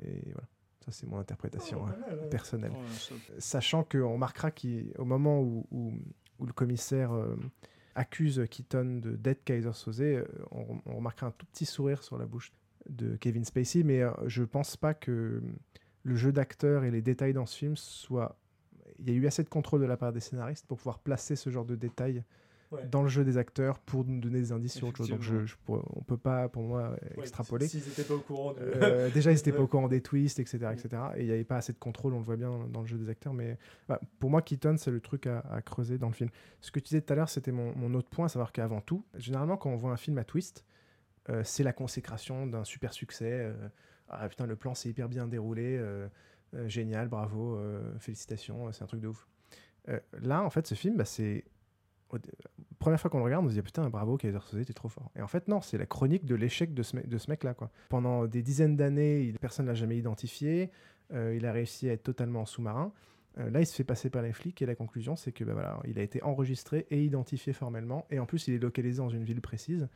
[0.00, 0.48] voilà.
[0.84, 2.28] Ça, c'est mon interprétation Oh, ouais.
[2.30, 2.72] personnelle.
[2.92, 5.92] Ça- Sachant qu'on remarquera qu'au moment où, où
[6.40, 7.34] où le commissaire euh,
[7.96, 12.16] accuse Keaton de d'être Kaiser Soze, euh, on, on remarquera un tout petit sourire sur
[12.16, 12.52] la bouche
[12.88, 15.42] de Kevin Spacey, mais euh, je pense pas que
[16.04, 18.38] le jeu d'acteur et les détails dans ce film soient.
[19.00, 21.36] Il y a eu assez de contrôle de la part des scénaristes pour pouvoir placer
[21.36, 22.24] ce genre de détails
[22.70, 22.84] Ouais.
[22.86, 25.08] dans le jeu des acteurs pour nous donner des indices sur autre chose.
[25.08, 27.66] Donc je, je pourrais- on peut pas, pour moi, Ouais, extrapoler.
[27.66, 28.58] S'ils n'étaient pas au courant de.
[28.60, 30.68] Euh, déjà, ils n'étaient pas au courant des twists, etc.
[30.74, 31.02] etc.
[31.16, 32.98] et il n'y avait pas assez de contrôle, on le voit bien dans le jeu
[32.98, 33.32] des acteurs.
[33.32, 33.56] Mais
[33.88, 36.28] bah, pour moi, Keaton, c'est le truc à, à creuser dans le film.
[36.60, 38.82] Ce que tu disais tout à l'heure, c'était mon, mon autre point, à savoir qu'avant
[38.82, 40.66] tout, généralement, quand on voit un film à twist,
[41.30, 43.30] euh, c'est la consécration d'un super succès.
[43.32, 43.54] euh,
[44.10, 45.78] ah putain, le plan s'est hyper bien déroulé,
[46.66, 49.26] génial, bravo, euh, félicitations, c'est un truc de ouf.
[49.88, 51.44] Euh, là, en fait, ce film, bah, c'est.
[52.78, 54.88] Première fois qu'on le regarde, on se dit ah, putain, bravo, Kaiser Soze, t'es trop
[54.88, 55.10] fort.
[55.14, 56.96] Et en fait, non, c'est la chronique de l'échec de ce,
[57.28, 57.52] mec-là.
[57.52, 57.70] quoi.
[57.90, 60.70] Pendant des dizaines d'années, personne ne l'a jamais identifié.
[61.12, 62.92] euh, il a réussi à être totalement en sous-marin.
[63.38, 65.52] Euh, là, il se fait passer par les flics et la conclusion, c'est que bah,
[65.52, 68.06] voilà, il a été enregistré et identifié formellement.
[68.10, 69.88] Et en plus, il est localisé dans une ville précise.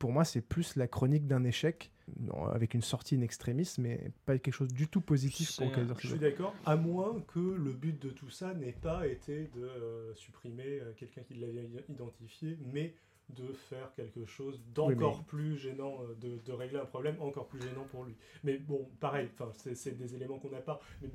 [0.00, 4.10] Pour moi, c'est plus la chronique d'un échec, non, avec une sortie in extremis, mais
[4.24, 7.72] pas quelque chose du tout positif pour Kaiser Je suis d'accord, à moins que le
[7.74, 11.92] but de tout ça n'ait pas été de euh, supprimer euh, quelqu'un qui l'avait i-
[11.92, 12.94] identifié, mais
[13.28, 17.46] de faire quelque chose d'encore Oui, plus gênant, euh, de, de régler un problème encore
[17.46, 18.14] plus gênant pour lui.
[18.42, 20.80] Mais bon, pareil, enfin, c'est des éléments qu'on n'a pas.
[21.02, 21.10] mais,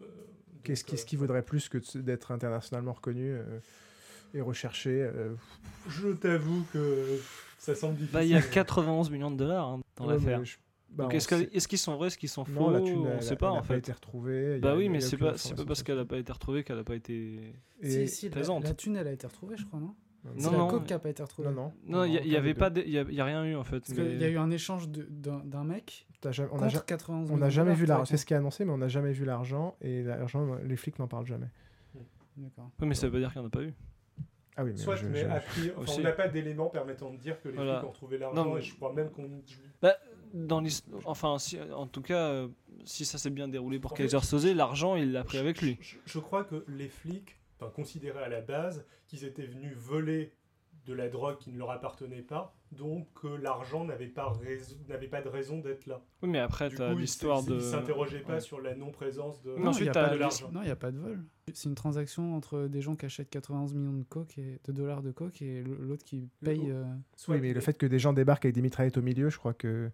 [0.00, 0.06] euh,
[0.64, 3.60] Qu'est-ce qui, euh, vaudrait plus que d'être internationalement reconnu euh,
[4.32, 5.34] et recherché euh,
[5.88, 7.18] Je t'avoue que
[7.60, 8.12] ça semble difficile.
[8.14, 10.44] Bah, il y a 91 millions de dollars hein, dans ouais, l'affaire.
[10.44, 10.56] je-
[10.90, 12.70] bah, Donc on est-ce que- sait- est-ce qu'ils sont vrais, est-ce qu'ils sont faux Non,
[12.70, 13.78] la thune, On elle- sait elle pas n'a en pas fait.
[13.78, 14.54] été retrouvée.
[14.56, 16.08] il Bah a- oui, il mais a c'est pas, c'est pas parce qu'elle a sur
[16.08, 17.54] pas été retrouvée qu'elle a pas été.
[17.82, 18.64] Et- Si, si, la, présente.
[18.64, 20.68] la thune, elle a été retrouvée, je crois, non Non, C'est non, la non.
[20.68, 21.48] coque qui a pas été retrouvée.
[21.48, 21.72] Non, non.
[21.86, 23.24] Non, il y, a- il y aucun avait pas, il y a, il y a
[23.24, 23.80] rien eu en fait.
[23.80, 26.72] Parce qu'il y a eu un échange de- d'un d'un mec jamais- on n'a contre
[26.74, 28.02] ja- 91 on millions n'a de jamais dollars vu l'argent.
[28.02, 29.76] a C'est ce qui est annoncé, mais on n'a jamais vu l'argent.
[29.80, 31.46] Et l'argent, les flics n'en parlent jamais.
[32.36, 32.70] D'accord.
[32.80, 33.72] Oui, mais ça veut pas dire qu'il n'y en a pas eu.
[34.60, 35.36] Ah oui, mais Soit, je- mais je- a
[35.78, 37.78] enfin, on n'a pas d'éléments permettant de dire que les Voilà.
[37.78, 39.40] flics ont trouvé l'argent, et je crois même qu'on.
[39.80, 39.96] Bah,
[40.34, 40.62] dans
[41.06, 42.48] enfin, si, en tout cas, euh,
[42.84, 45.78] si ça s'est bien déroulé pour Kaiser Soze, l'argent il l'a pris avec lui.
[45.80, 50.32] Je, je crois que les flics enfin, considéraient à la base qu'ils étaient venus voler
[50.86, 54.32] de la drogue qui ne leur appartenait pas, donc que l'argent n'avait pas,
[54.88, 56.00] n'avait pas de raison d'être là.
[56.22, 57.56] Oui, mais après, coup, ils l'histoire de.
[57.56, 58.40] Ils s'interrogeaient pas Ouais.
[58.40, 59.92] sur la non-présence de, Non, ensuite, il a
[60.64, 61.24] n'y a pas de vol.
[61.52, 65.02] C'est une transaction entre des gens qui achètent 91 millions de, coke et, de dollars
[65.02, 66.70] de coke et l'autre qui paye.
[66.70, 66.84] euh,
[67.16, 69.38] Soit Oui, mais le fait que des gens débarquent avec des mitraillettes au milieu, je
[69.38, 69.90] crois que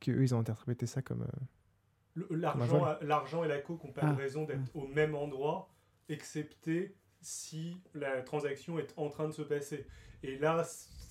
[0.00, 1.22] qu'eux, ils ont interprété ça comme.
[1.22, 4.12] euh, l'argent, et la coke n'ont pas Ah.
[4.12, 5.68] de raison d'être au même endroit,
[6.08, 9.86] excepté si la transaction est en train de se passer.
[10.22, 10.62] Et là,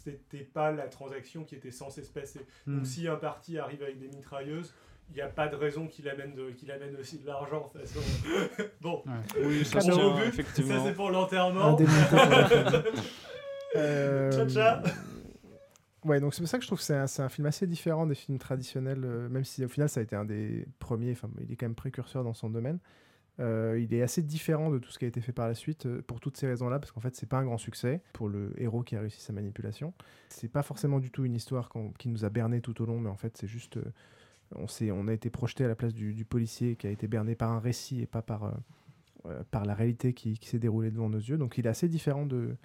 [0.04, 2.42] c'était pas la transaction qui était censée se passer.
[2.68, 2.78] hmm.
[2.78, 4.74] Donc si un parti arrive avec des mitrailleuses,
[5.10, 7.72] il n'y a pas de raison qu'il amène, de, qu'il amène aussi de l'argent.
[7.74, 8.64] de toute façon.
[8.82, 9.04] bon,
[9.44, 10.86] Oui, ça but, effectivement.
[10.86, 11.78] c'est pour l'enterrement.
[13.76, 14.84] Euh, Ciao, ciao.
[16.06, 17.66] Ouais, donc c'est pour ça que je trouve que c'est un, c'est un film assez
[17.66, 21.14] différent des films traditionnels, euh, même si au final ça a été un des premiers,
[21.14, 22.80] enfin il est quand même précurseur dans son domaine.
[23.40, 25.88] Euh, il est assez différent de tout ce qui a été fait par la suite
[25.88, 28.54] euh, pour toutes ces raisons-là, parce qu'en fait c'est pas un grand succès pour le
[28.58, 29.94] héros qui a réussi sa manipulation.
[30.30, 33.10] C'est pas forcément du tout une histoire qui nous a berné tout au long, mais
[33.10, 33.84] en fait c'est juste, euh,
[34.56, 37.52] on, on a été projeté à la place du, policier qui a été berné par
[37.52, 38.54] un récit et pas par,
[39.50, 41.38] par la réalité qui, s'est déroulée devant nos yeux.
[41.38, 42.56] Donc il est assez différent de,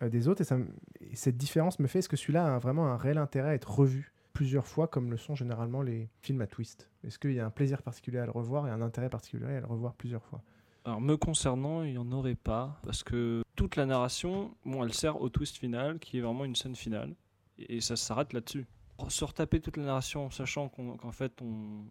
[0.00, 3.18] des autres et, et cette différence me fait est-ce que celui-là a vraiment un réel
[3.18, 4.14] intérêt à être revu?
[4.36, 7.50] Plusieurs fois comme le sont généralement les films à twist Est-ce qu'il y a un
[7.50, 10.42] plaisir particulier à le revoir et un intérêt particulier à le revoir plusieurs fois?
[10.84, 12.78] Alors, me concernant, il n'y en aurait pas.
[12.82, 16.54] Parce que toute la narration, bon, elle sert au twist final, qui est vraiment une
[16.54, 17.16] scène finale.
[17.58, 18.66] Et ça s'arrête là-dessus.
[19.08, 21.86] Se retaper toute la narration en sachant qu'en fait, on,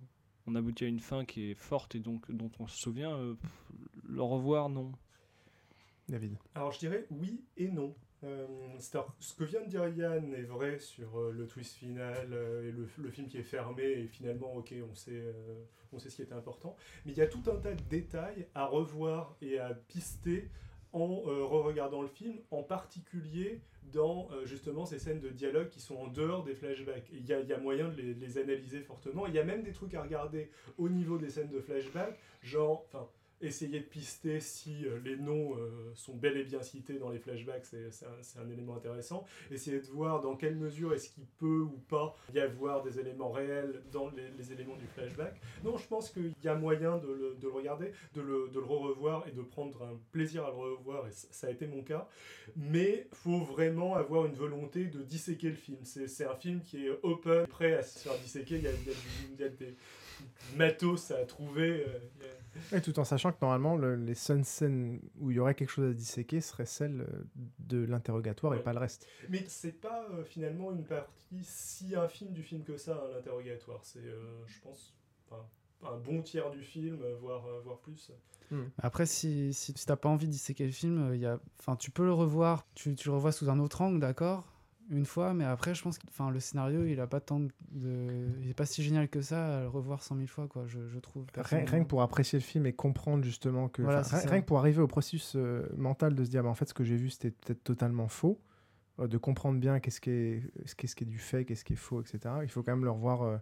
[0.45, 3.33] on aboutit à une fin qui est forte et donc dont on se souvient, euh,
[3.33, 3.71] pff,
[4.03, 4.91] le revoir, non.
[6.07, 7.95] David Alors je dirais oui et non.
[8.23, 8.45] Euh,
[8.79, 12.71] ce que vient de dire Yann est vrai sur euh, le twist final euh, et
[12.71, 16.15] le, le film qui est fermé et finalement ok on sait, euh, on sait ce
[16.15, 16.75] qui était important.
[17.05, 20.49] Mais il y a tout un tas de détails à revoir et à pister
[20.93, 23.59] en re-regardant le film, en particulier
[23.91, 27.09] dans justement ces scènes de dialogue qui sont en dehors des flashbacks.
[27.11, 29.27] Il y y a moyen de les, analyser fortement.
[29.27, 32.85] Il y a même des trucs à regarder au niveau des scènes de flashback, genre,
[33.41, 37.19] essayer de pister si euh, les noms euh, sont bel et bien cités dans les
[37.19, 39.25] flashbacks, c'est un, un élément intéressant.
[39.51, 43.31] Essayer de voir dans quelle mesure est-ce qu'il peut ou pas y avoir des éléments
[43.31, 45.35] réels dans les, éléments du flashback.
[45.63, 48.59] Non, je pense qu'il y a moyen de le, de le regarder, de le, de
[48.59, 51.83] le re-revoir et de prendre un plaisir à le revoir, et ça, a été mon
[51.83, 52.07] cas.
[52.55, 55.79] Mais faut vraiment avoir une volonté de disséquer le film.
[55.83, 58.57] C'est un film qui est open, prêt à se faire disséquer.
[58.57, 59.75] Il y a, il y a il des
[60.55, 61.85] matos à trouver.
[61.87, 65.39] euh, il Et tout en sachant que normalement, le- les seules scènes où il y
[65.39, 67.23] aurait quelque chose à disséquer seraient celles euh,
[67.59, 69.07] de l'interrogatoire et pas le reste.
[69.29, 73.79] Mais c'est pas euh, finalement une partie si infime du film que ça, hein, l'interrogatoire.
[73.83, 74.93] C'est, euh, je pense,
[75.83, 78.11] un bon tiers du film, voire, euh, voire plus.
[78.77, 81.39] Après, si, si, si t'as pas envie de disséquer le film, il y a...
[81.59, 84.47] enfin, tu peux le revoir, tu, tu le revois sous un autre angle, d'accord?
[84.91, 87.39] Une fois, mais après, je pense que enfin, le scénario, il a pas tant
[87.71, 88.27] de.
[88.41, 90.87] Il est pas si génial que ça à le revoir cent mille fois, quoi, je,
[90.87, 91.25] je trouve.
[91.35, 93.81] Rien, rien que pour apprécier le film et comprendre justement que.
[93.81, 96.69] Voilà, rien, que pour arriver au processus euh, mental de se dire, bah, en fait,
[96.69, 98.39] ce que j'ai vu, c'était peut-être totalement faux,
[98.99, 101.65] euh, de comprendre bien qu'est-ce qui est, ce qu'est- ce qui est du fait, qu'est-ce
[101.65, 102.19] qui est faux, etc.
[102.43, 103.23] Il faut quand même le revoir.
[103.23, 103.37] euh,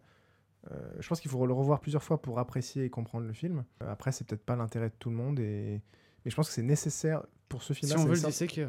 [1.00, 3.66] je pense qu'il faut le revoir plusieurs fois pour apprécier et comprendre le film.
[3.82, 5.82] Après, c'est peut-être pas l'intérêt de tout le monde, et...
[6.24, 7.98] mais je pense que c'est nécessaire pour ce Si film-là.
[7.98, 8.68] on c'est veut le disséquer.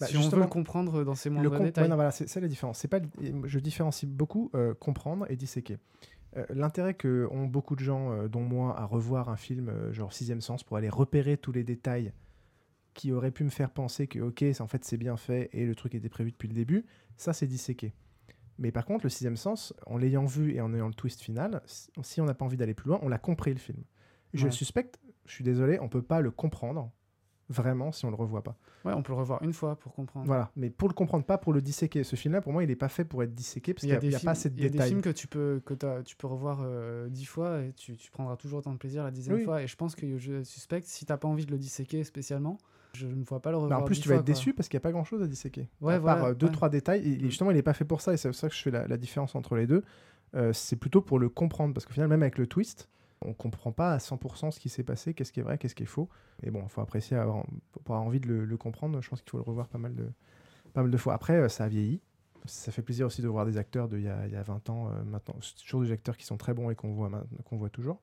[0.00, 1.88] Bah, si on veut le comprendre dans le moindres ouais, détails.
[1.88, 2.78] non, voilà, c'est ça la différence.
[2.78, 3.08] C'est pas, le-
[3.46, 5.78] je différencie beaucoup euh, comprendre et disséquer.
[6.36, 10.12] Euh, L'intérêt que ont beaucoup de gens, euh, dont moi, à revoir un film genre
[10.12, 12.12] Sixième Sens pour aller repérer tous les détails
[12.92, 15.64] qui auraient pu me faire penser que ok, c'est- en fait c'est bien fait et
[15.66, 16.84] le truc était prévu depuis le début,
[17.16, 17.92] ça c'est disséqué.
[18.58, 21.60] Mais par contre, le Sixième Sens, en l'ayant vu et en ayant le twist final,
[21.66, 23.82] si- si on n'a pas envie d'aller plus loin, on l'a compris le film.
[24.32, 24.46] Je Ouais.
[24.46, 26.90] le suspecte, je suis désolé, on peut pas le comprendre
[27.54, 28.56] vraiment si on le revoit pas.
[28.84, 30.26] Ouais, on peut le revoir une fois pour comprendre.
[30.26, 32.04] Voilà, mais pour le comprendre, pas pour le disséquer.
[32.04, 34.00] Ce film-là, pour moi, il n'est pas fait pour être disséqué parce Il qu'il a,
[34.00, 34.88] n'y a, y a films, pas assez de il y a des détails.
[34.88, 38.36] films que tu peux, que tu peux revoir euh, dix fois et tu, tu prendras
[38.36, 39.44] toujours autant de plaisir la dixième Oui.
[39.44, 39.62] fois.
[39.62, 42.58] Et je pense que je suspecte, si t'as pas envie de le disséquer spécialement,
[42.94, 44.34] je ne vois pas le Mais revoir en plus, tu vas fois, être quoi.
[44.34, 45.68] déçu parce qu'il n'y a pas grand-chose à disséquer.
[45.80, 46.52] Ouais, à part voilà, euh, deux, ouais.
[46.52, 47.00] trois détails.
[47.00, 48.60] Et, et justement, il n'est pas fait pour ça et c'est pour ça que je
[48.62, 49.82] fais la, la différence entre les deux.
[50.34, 52.88] Euh, c'est plutôt pour le comprendre parce qu'au final, même avec le twist,
[53.22, 55.82] on comprend pas à 100% ce qui s'est passé, qu'est-ce qui est vrai, qu'est-ce qui
[55.82, 56.08] est faux.
[56.42, 57.44] Et bon, il faut apprécier, avoir,
[57.84, 59.94] pour avoir envie de le, le comprendre, je pense qu'il faut le revoir pas mal
[59.94, 60.10] de,
[60.72, 61.14] pas mal de fois.
[61.14, 62.00] Après, euh, ça a vieilli.
[62.44, 64.68] Ça fait plaisir aussi de voir des acteurs d'il y a, il y a 20
[64.68, 65.36] ans euh, maintenant.
[65.40, 67.10] C'est toujours des acteurs qui sont très bons et qu'on voit,
[67.44, 68.02] qu'on voit toujours.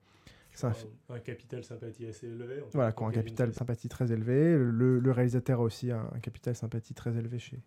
[0.54, 0.74] C'est un,
[1.08, 2.60] Un, capital sympathie assez élevé.
[2.60, 4.56] en voilà, qui ont un capital sympathie très élevé.
[4.58, 7.62] Le, le réalisateur a aussi un, un capital sympathie très élevé chez,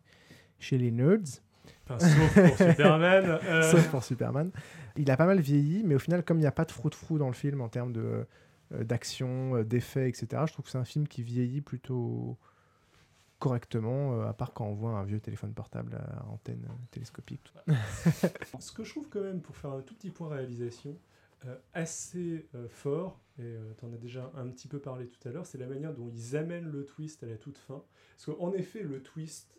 [0.59, 1.41] chez les nerds.
[1.87, 3.71] Enfin, sauf pour Superman, euh.
[3.71, 4.51] Sauf pour Superman.
[4.97, 7.17] Il a pas mal vieilli, mais au final, comme il n'y a pas de frou-frou
[7.17, 8.25] dans le film en termes de,
[8.73, 12.37] euh, d'action, euh, d'effets, etc., je trouve que c'est un film qui vieillit plutôt
[13.37, 17.53] correctement, euh, à part quand on voit un vieux téléphone portable à antenne télescopique.
[18.59, 20.97] Ce que je trouve quand même, pour faire un tout petit point réalisation,
[21.75, 25.59] assez fort, et tu en as déjà un petit peu parlé tout à l'heure, c'est
[25.59, 27.83] la manière dont ils amènent le twist à la toute fin.
[28.17, 29.55] Parce qu'en effet, le twist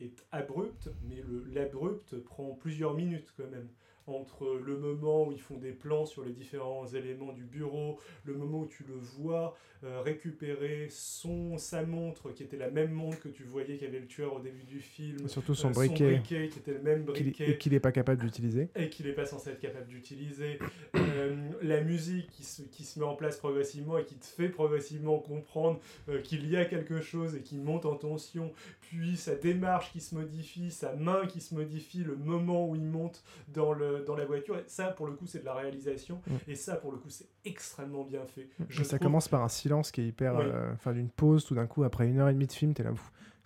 [0.00, 3.68] est abrupt, mais l'abrupt prend plusieurs minutes quand même.
[4.08, 8.34] Entre le moment où ils font des plans sur les différents éléments du bureau, le
[8.34, 13.20] moment où tu le vois euh, récupérer son, sa montre, qui était la même montre
[13.20, 16.20] que tu voyais qu'avait le tueur au début du film, Et surtout son euh, briquet.
[16.24, 18.70] qui était le même Qu'il- briquet et qu'il n'est pas capable d'utiliser.
[18.74, 20.58] et qu'il n'est pas censé être capable d'utiliser.
[20.96, 24.48] Euh, la musique qui se, qui se met en place progressivement et qui te fait
[24.48, 25.78] progressivement comprendre
[26.24, 28.52] qu'il y a quelque chose et qui monte en tension.
[28.80, 32.82] Puis sa démarche qui se modifie, sa main qui se modifie, le moment où il
[32.84, 34.58] monte dans, le, dans la voiture.
[34.58, 36.20] Et ça, pour le coup, c'est de la réalisation.
[36.26, 36.34] Mm.
[36.48, 38.48] Et ça, pour le coup, c'est extrêmement bien fait.
[38.70, 40.36] Et ça trouve- commence par un silence qui est hyper.
[40.36, 40.44] Oui.
[40.46, 42.82] euh, Enfin, d'une pause, tout d'un coup, après une heure et demie de film, t'es
[42.82, 42.92] là.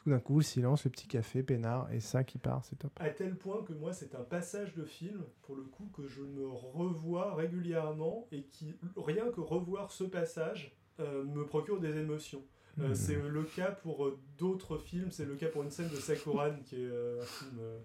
[0.05, 2.91] Tout d'un coup, le silence, le petit café, peinard, et ça qui part, c'est top.
[2.99, 6.23] À tel point que moi, c'est un passage de film, pour le coup, que je
[6.23, 12.43] me revois régulièrement et qui, rien que revoir ce passage, euh, me procure des émotions.
[12.81, 12.95] Euh, Mhm.
[12.97, 16.57] C'est le cas pour euh, d'autres films, c'est le cas pour une scène de Sakuran,
[16.65, 17.79] qui est euh, un film euh,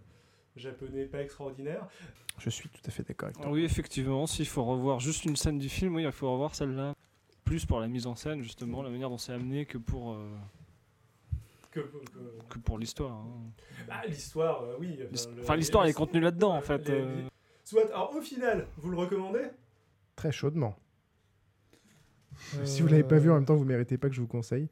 [0.60, 1.88] japonais pas extraordinaire.
[2.40, 3.46] Je suis tout à fait d'accord avec toi.
[3.48, 6.54] Ah oui, effectivement, s'il faut revoir juste une scène du film, oui, il faut revoir
[6.56, 6.94] celle-là.
[7.44, 10.28] Plus pour la mise en scène, justement, la manière dont c'est amené que pour, euh,
[11.72, 13.12] Que, que- que pour l'histoire.
[13.14, 13.28] hein.
[13.88, 15.00] Bah, l'histoire, euh, oui.
[15.42, 16.88] Enfin, l'histoire, elle est les- contenue là-dedans, en fait.
[16.90, 17.16] les- euh.
[17.24, 17.28] les-
[17.64, 19.46] Soit, alors au final, vous le recommandez?
[20.16, 20.76] Très chaudement.
[22.56, 24.28] Euh, Si vous l'avez pas vu en même temps, vous méritez pas que je vous
[24.28, 24.70] conseille.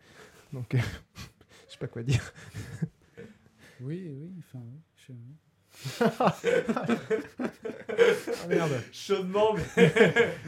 [0.54, 0.80] Donc, euh,
[1.68, 2.32] je sais pas quoi dire.
[3.82, 4.80] Oui, oui, enfin, oui.
[4.96, 5.14] je-
[6.20, 6.36] Ah,
[8.50, 8.72] merde.
[8.92, 9.94] Chaudement, mais.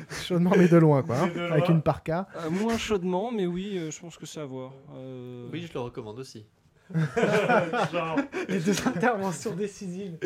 [0.24, 1.18] Chaudement, mais de loin, quoi.
[1.18, 1.76] hein, de avec loin.
[1.76, 2.28] une parka.
[2.38, 4.74] Euh, moins chaudement, mais oui, euh, je pense que c'est à voir.
[4.96, 6.46] Euh, Oui, je le recommande aussi.
[7.92, 8.18] Genre.
[8.48, 10.18] Les deux interventions décisives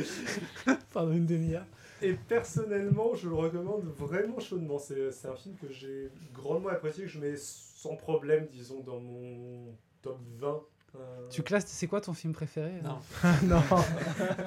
[0.91, 1.65] pendant une demi-heure.
[2.03, 4.77] Et personnellement, je le recommande vraiment chaudement.
[4.77, 8.99] C'est c'est un film que j'ai grandement apprécié, que je mets sans problème, disons, dans
[8.99, 10.61] mon top 20.
[10.95, 12.99] Euh, Tu classes, c'est quoi ton film préféré Non.
[13.23, 13.61] Ah non.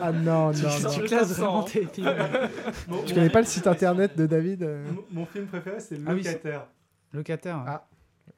[0.00, 1.06] Ah non, Tu, non, tu non.
[1.06, 2.08] classes vraiment tes films.
[3.06, 6.12] Tu connais pas le site internet de David euh mon- mon film préféré, c'est Ah
[6.14, 6.66] oui, Locataire.
[7.12, 7.56] Locataire.
[7.56, 7.64] hein.
[7.66, 7.88] Ah.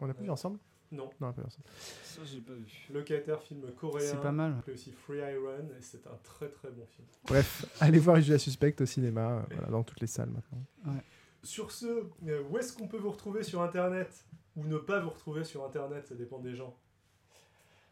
[0.00, 0.58] On a pas vu ensemble?
[0.92, 1.10] Non.
[1.20, 1.64] Non, on a pas vu ensemble.
[2.04, 2.64] Ça, j'ai pas vu.
[2.92, 4.08] Locataire, film coréen.
[4.10, 4.52] C'est pas mal.
[4.58, 7.06] appelé aussi Free Iron, et c'est un très très bon film.
[7.26, 10.94] Bref, allez voir Julia Suspect au cinéma, euh, voilà, dans toutes les salles maintenant.
[11.42, 11.86] Sur ce,
[12.26, 14.24] euh, où est-ce qu'on peut vous retrouver sur internet?
[14.56, 16.74] Ou ne pas vous retrouver sur internet, ça dépend des gens.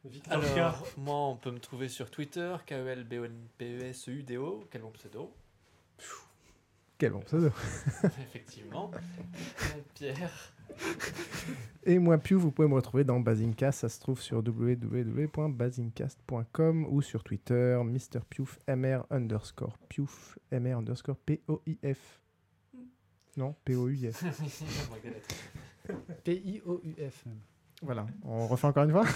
[0.05, 0.45] Victor K.
[0.59, 4.65] Alors, moi, on peut me trouver sur Twitter, E K-E-L-B-O-N-P-E-S-U-D-O.
[4.71, 5.33] Quel bon pseudo.
[6.99, 7.49] Quel bon pseudo.
[8.05, 8.91] Effectivement.
[9.95, 10.53] Pierre.
[11.85, 13.81] Et moi, Pew, vous pouvez me retrouver dans Basingcast.
[13.81, 18.19] Ça se trouve sur www.basingcast.com ou sur Twitter, Mr.
[18.29, 22.21] Piouf, MR underscore Piouf, MR underscore P-O-I-F.
[23.37, 24.25] Non, P-O-U-F.
[26.25, 27.41] P-I-O-U-F même.
[27.83, 29.05] Voilà, on refait encore une fois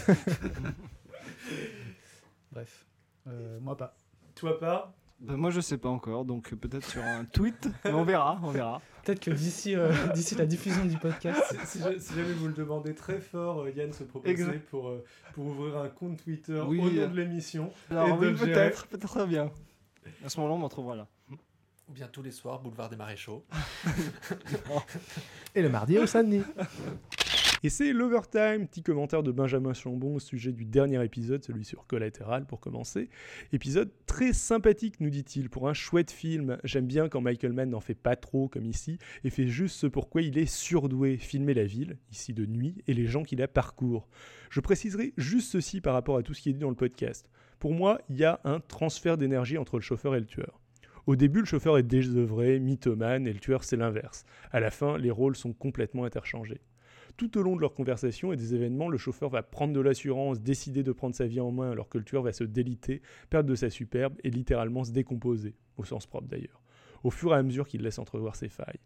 [2.52, 2.86] Bref.
[3.26, 3.96] Euh, moi pas.
[4.34, 7.68] Toi pas Bah, moi, je sais pas encore, donc peut-être sur un tweet.
[7.84, 8.80] mais on verra, on verra.
[9.04, 11.56] Peut-être que d'ici euh, d'ici la diffusion du podcast.
[11.64, 14.66] si, ja- si jamais vous le demandez très fort, euh, Yann se proposait Exact.
[14.68, 17.70] pour, euh, pour ouvrir un compte Twitter Oui, au nom euh, de l'émission.
[17.90, 19.50] oui, peut-être, peut-être bien.
[20.24, 21.06] À ce moment-là, on m'en trouvera là.
[21.88, 23.44] Ou bien tous les soirs, boulevard des Maréchaux.
[25.54, 26.42] Et le mardi au samedi.
[27.64, 31.88] Et c'est l'Overtime, petit commentaire de Benjamin Chambon au sujet du dernier épisode, celui sur
[31.88, 33.10] Collateral pour commencer.
[33.52, 36.58] Épisode très sympathique, nous dit-il, pour un chouette film.
[36.62, 39.88] J'aime bien quand Michael Mann n'en fait pas trop comme ici et fait juste ce
[39.88, 43.48] pourquoi il est surdoué, filmer la ville, ici de nuit, et les gens qui la
[43.48, 44.06] parcourent.
[44.50, 47.28] Je préciserai juste ceci par rapport à tout ce qui est dit dans le podcast.
[47.58, 50.60] Pour moi, il y a un transfert d'énergie entre le chauffeur et le tueur.
[51.06, 54.24] Au début, le chauffeur est désœuvré, mythomane, et le tueur, c'est l'inverse.
[54.52, 56.60] À la fin, les rôles sont complètement interchangés.
[57.18, 60.40] Tout au long de leur conversation et des événements, le chauffeur va prendre de l'assurance,
[60.40, 63.50] décider de prendre sa vie en main, alors que le tueur va se déliter, perdre
[63.50, 66.62] de sa superbe et littéralement se décomposer, au sens propre d'ailleurs,
[67.02, 68.78] au fur et à mesure qu'il laisse entrevoir ses failles.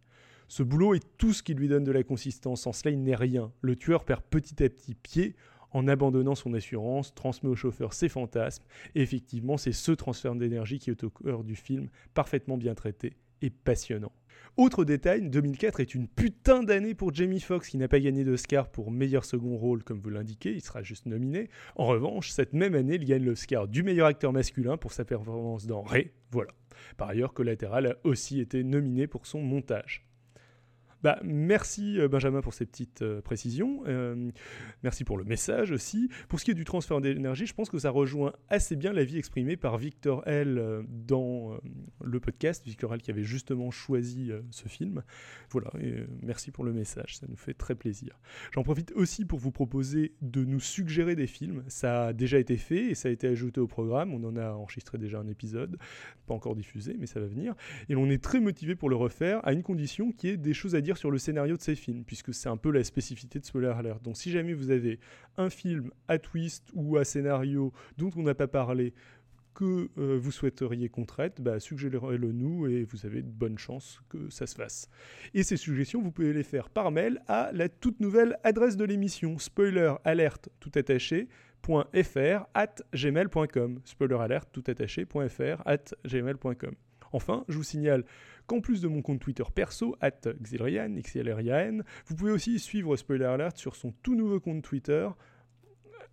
[0.48, 3.14] Ce boulot est tout ce qui lui donne de la consistance, sans cela il n'est
[3.14, 3.52] rien.
[3.60, 5.36] Le tueur perd petit à petit pied
[5.70, 8.64] en abandonnant son assurance, transmet au chauffeur ses fantasmes,
[8.94, 13.12] et effectivement c'est ce transfert d'énergie qui est au cœur du film, parfaitement bien traité
[13.50, 14.12] passionnant.
[14.58, 18.68] Autre détail, 2004 est une putain d'année pour Jamie Foxx qui n'a pas gagné d'Oscar
[18.68, 21.48] pour meilleur second rôle comme vous l'indiquez, il sera juste nominé.
[21.74, 25.66] En revanche, cette même année, il gagne l'Oscar du meilleur acteur masculin pour sa performance
[25.66, 26.50] dans Ray, voilà.
[26.98, 30.04] Par ailleurs, Collateral a aussi été nominé pour son montage.
[31.02, 33.82] Bah, merci euh, Benjamin pour ces petites euh, précisions.
[33.86, 34.30] Euh,
[34.84, 36.08] merci pour le message aussi.
[36.28, 39.18] Pour ce qui est du transfert d'énergie, je pense que ça rejoint assez bien l'avis
[39.18, 41.58] exprimé par Victor L dans
[42.02, 42.64] le podcast.
[42.64, 45.02] Victor L qui avait justement choisi ce film.
[45.50, 45.70] Voilà,
[46.22, 48.18] merci pour le message, ça nous fait très plaisir.
[48.52, 51.64] J'en profite aussi pour vous proposer de nous suggérer des films.
[51.68, 54.14] Ça a déjà été fait et ça a été ajouté au programme.
[54.14, 55.78] On en a enregistré déjà un épisode,
[56.26, 57.54] pas encore diffusé, mais ça va venir.
[57.88, 60.74] Et l'on est très motivé pour le refaire à une condition qui est des choses
[60.74, 63.44] à dire sur le scénario de ces films, puisque c'est un peu la spécificité de
[63.44, 64.02] Spoiler Alert.
[64.02, 64.98] Donc si jamais vous avez
[65.36, 68.94] un film à twist ou à scénario dont on n'a pas parlé,
[69.54, 74.00] que euh, vous souhaiteriez qu'on traite, bah, suggérez-le nous et vous avez de bonnes chances
[74.08, 74.88] que ça se fasse.
[75.34, 78.84] Et ces suggestions, vous pouvez les faire par mail à la toute nouvelle adresse de
[78.84, 81.28] l'émission, spoiler alerte tout attaché,
[81.64, 84.74] .fr at gmail.com spoiler alert tout at
[86.04, 86.74] gmail.com
[87.12, 88.04] Enfin, je vous signale
[88.52, 93.24] qu'en plus de mon compte Twitter perso, at Xilrian, XLRIAN, vous pouvez aussi suivre Spoiler
[93.24, 95.08] Alert sur son tout nouveau compte Twitter,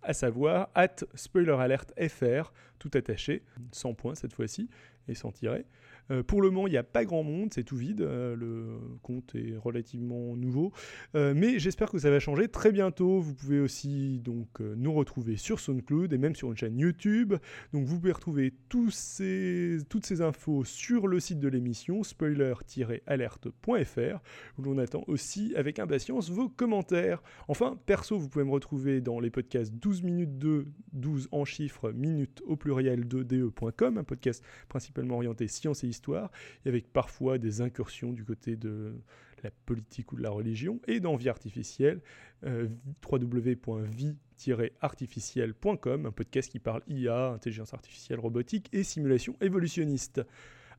[0.00, 4.70] à savoir at Spoiler Alert FR, tout attaché, sans point cette fois-ci,
[5.06, 5.66] et sans tirer.
[6.10, 8.78] Euh, pour le moment, il n'y a pas grand monde, c'est tout vide, euh, le
[9.02, 10.72] compte est relativement nouveau,
[11.16, 13.20] Euh, mais j'espère que ça va changer très bientôt.
[13.20, 17.34] Vous pouvez aussi donc nous retrouver sur SoundCloud et même sur une chaîne YouTube.
[17.72, 19.80] Donc vous pouvez retrouver toutes ces
[20.20, 24.20] infos sur le site de l'émission spoiler-alerte.fr
[24.58, 27.22] où l'on attend aussi avec impatience vos commentaires.
[27.48, 31.92] Enfin, perso, vous pouvez me retrouver dans les podcasts 12 minutes 2, 12 en chiffres,
[31.92, 37.38] minutes au pluriel de de.com, un podcast principalement orienté science et histoire, et avec parfois
[37.38, 38.94] des incursions du côté de
[39.42, 42.00] la politique ou de la religion, et dans Vie Artificielle,
[42.44, 42.68] euh,
[43.10, 50.20] www.vie-artificielle.com, un podcast qui parle IA, intelligence artificielle, robotique et simulation évolutionniste,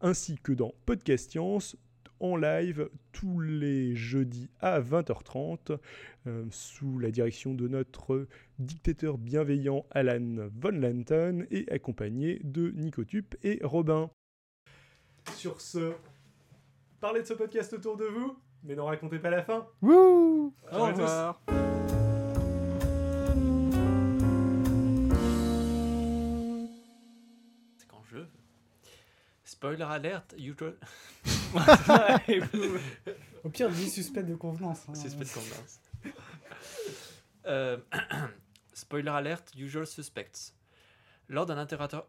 [0.01, 1.75] ainsi que dans Podcast Science,
[2.21, 5.77] en live tous les jeudis à 20h30
[6.27, 8.27] euh, sous la direction de notre
[8.59, 14.11] dictateur bienveillant Alan Von Lanton et accompagné de Nicotup et Robin.
[15.35, 15.93] Sur ce,
[16.99, 19.67] parlez de ce podcast autour de vous, mais n'en racontez pas la fin.
[19.81, 21.51] Wouh Ciao à tous.
[27.77, 28.27] C'est quand je veux.
[29.43, 30.75] Spoiler alert, usual.
[33.43, 34.83] Au pire, dis suspect de convenance.
[34.89, 34.95] hein.
[34.95, 35.79] Suspect de convenance.
[37.47, 37.77] Euh,
[38.73, 40.53] spoiler alert, usual suspects.
[41.27, 42.07] Lors d'un interrogatoire.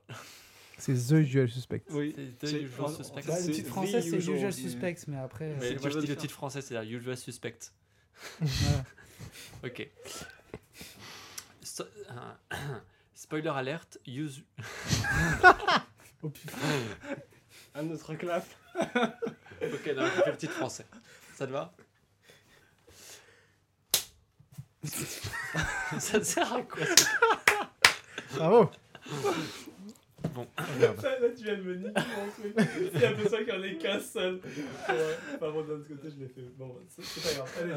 [0.79, 1.83] C'est The Usual Suspect.
[1.91, 2.15] Oui.
[2.41, 3.27] C'est The usual suspects.
[3.27, 5.55] Bah, le titre français, c'est Usual, Suspects, mais après.
[5.61, 7.59] Mais moi je dis le titre français, c'est usual suspect.
[8.41, 8.85] voilà.
[9.65, 9.89] Ok.
[11.81, 11.85] Euh,
[13.15, 14.43] spoiler alert, use.
[16.25, 16.57] Oh putain.
[17.75, 18.47] Un autre clap.
[18.77, 20.87] ok, non, je fais petit français.
[21.35, 21.75] Ça te va
[25.99, 27.09] Ça te sert à quoi ça?
[28.37, 28.71] Bravo
[30.35, 30.47] Bon.
[30.81, 32.55] Là, là, tu viens de me niquer mon truc.
[32.95, 34.41] C'est un peu ça qu'il y en ait qu'un seul.
[34.45, 36.43] Enfin bon, d'un autre côté, je l'ai fait.
[36.57, 37.51] Bon, c'est c'est pas grave.
[37.63, 37.75] Allez.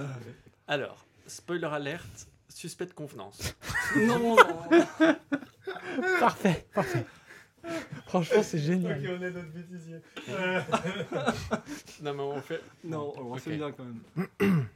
[0.68, 3.56] Alors, spoiler alert, suspect de convenance.
[3.98, 4.36] Non
[6.20, 7.06] Parfait, parfait.
[8.08, 9.00] Franchement, c'est génial.
[9.00, 9.98] Ok, on est notre bêtisier.
[10.30, 10.62] Euh,
[12.02, 12.62] Non, mais on fait.
[12.84, 13.40] Non, on Ok.
[13.40, 14.02] fait bien quand même.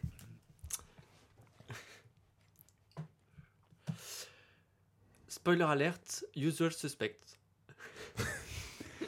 [5.28, 7.18] Spoiler alert, usual suspect.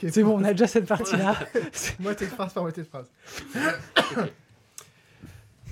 [0.10, 1.38] C'est bon, on a déjà cette partie-là.
[2.00, 3.10] Moitié de phrase par moitié de phrase.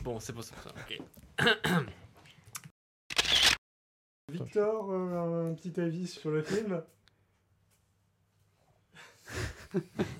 [0.04, 0.56] Bon, c'est pour ça.
[0.70, 1.02] Ok.
[4.32, 6.82] Victor, euh, un petit avis sur le film?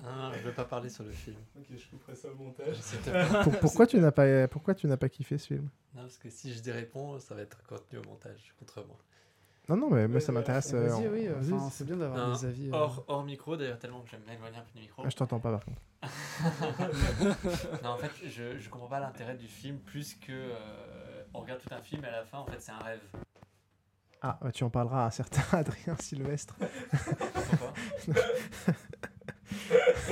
[0.06, 1.36] Ah, je veux pas parler sur le film.
[1.58, 2.76] Ok, je couperai ça au montage.
[3.42, 5.68] Pour- pourquoi tu n'as pas, pourquoi tu n'as pas kiffé ce film?
[5.94, 8.96] Non, parce que si je dis réponds, ça va être contenu au montage contre moi.
[9.70, 10.74] Non, non, mais moi ça m'intéresse.
[10.74, 11.52] euh, Vas-y, en- oui, vas-y.
[11.54, 12.68] enfin, c'est bien d'avoir Non, des avis.
[12.70, 12.74] euh.
[12.74, 15.02] hors, hors micro, d'ailleurs, tellement que j'aime m'éloigner un peu du micro.
[15.06, 15.80] Ah, je t'entends pas par contre.
[17.84, 20.32] non, en fait, je, je comprends pas l'intérêt du film plus que.
[20.32, 23.00] euh, on regarde tout un film et à la fin, en fait, c'est un rêve.
[24.22, 26.56] Ah, bah, tu en parleras à un certain Adrien Sylvestre.
[27.48, 27.72] Pourquoi?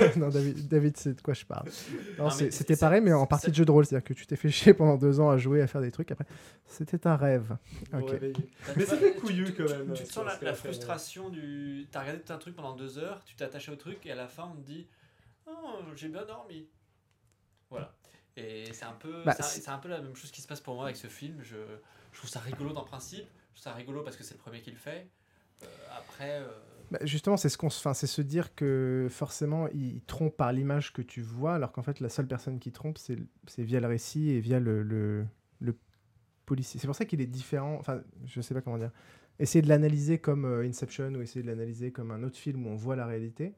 [0.17, 1.69] non, David, David c'est de quoi je parle.
[1.71, 3.85] C'était c'est- pareil, mais en partie de jeu de rôle.
[3.85, 6.11] C'est-à-dire que tu t'es fait chier pendant deux ans à jouer, à faire des trucs.
[6.11, 6.25] Après,
[6.65, 7.55] c'était un rêve.
[7.93, 9.93] Mais tu fait couillu tu- quand tu- même.
[9.93, 11.87] Tu, te sens la, frustration du.
[11.91, 14.15] T'as regardé tout un truc pendant deux heures, tu t'es attaché au truc et à
[14.15, 14.87] la fin, on te dit
[15.47, 16.67] Oh, j'ai bien dormi.
[17.69, 17.93] Voilà.
[18.37, 20.75] Et c'est un, peu, Bah, c'est un- peu la même chose qui se passe pour
[20.75, 21.39] moi avec ce film.
[21.43, 21.57] Je,
[22.13, 23.25] je trouve ça rigolo dans le principe.
[23.53, 25.07] Je trouve ça rigolo parce que c'est le premier qui le fait.
[25.63, 25.65] Euh,
[25.97, 26.39] après.
[26.39, 26.47] euh,
[26.91, 30.51] Bah, justement, c'est ce qu'on se, enfin, c'est se dire que forcément, il trompe par
[30.53, 33.17] l'image que tu vois, alors qu'en fait, la seule personne qui trompe, c'est
[33.47, 35.25] c'est via le récit et via le, le,
[35.59, 35.75] le
[36.45, 36.79] policier.
[36.79, 37.75] C'est pour ça qu'il est différent.
[37.79, 38.91] Enfin, je sais pas comment dire.
[39.37, 42.69] Essayer de l'analyser comme euh, Inception ou essayer de l'analyser comme un autre film où
[42.69, 43.53] on voit la réalité.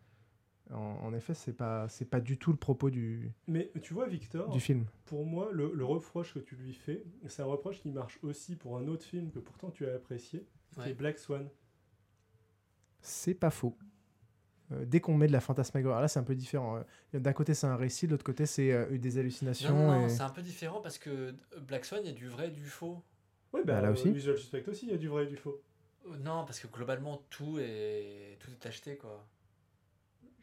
[0.72, 4.08] En, en effet, c'est pas, c'est pas du tout le propos du, Mais tu vois,
[4.08, 4.86] Victor, du film.
[5.06, 8.56] pour moi, le, le reproche que tu lui fais, c'est un reproche qui marche aussi
[8.56, 10.92] pour un autre film que pourtant tu as apprécié, qui Ouais.
[10.92, 11.50] est Black Swan.
[13.02, 13.76] C'est pas faux.
[14.72, 16.78] Euh, dès qu'on met de la fantasmagorie, alors là c'est un peu différent.
[17.14, 19.76] Euh, D'un côté c'est un récit, de l'autre côté c'est euh, des hallucinations.
[19.76, 21.36] Non, non, non, et- c'est un peu différent parce que
[21.68, 23.04] Black Swan, il y a du vrai et du faux.
[23.54, 24.12] Oui, bah, Bah, là euh, aussi.
[24.12, 25.62] Visual Suspect aussi, il y a du vrai et du faux.
[26.08, 29.28] Euh, Non, parce que globalement, tout est, tout est acheté, quoi.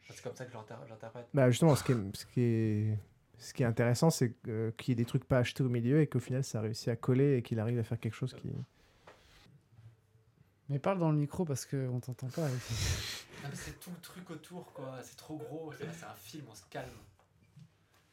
[0.01, 0.51] Enfin, C'est comme ça que
[0.87, 1.27] j'interprète.
[1.33, 2.97] Bah justement, ce qui est, ce qui est,
[3.39, 6.07] ce qui est intéressant, c'est qu'il y ait des trucs pas achetés au milieu et
[6.07, 8.49] qu'au final, ça a réussi à coller et qu'il arrive à faire quelque chose qui...
[10.69, 12.47] Mais parle dans le micro parce qu'on t'entend pas.
[13.53, 14.99] C'est tout le truc autour, quoi.
[15.03, 15.71] C'est trop gros.
[15.77, 16.89] C'est un film, on se calme.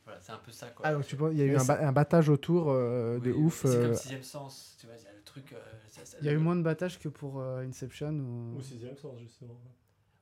[0.05, 0.87] Voilà, c'est un peu ça, quoi.
[0.87, 3.33] Ah, donc tu penses, il y a eu un, ba- un battage autour euh, de
[3.33, 3.63] Oui, ouf.
[3.63, 5.53] C'est euh, comme Sixième Sens, tu vois, il y a le truc...
[5.53, 5.57] euh,
[5.91, 8.57] ça- ça- Il y a eu moins de battage que pour euh, Inception ou...
[8.57, 9.59] Au sixième sens, justement.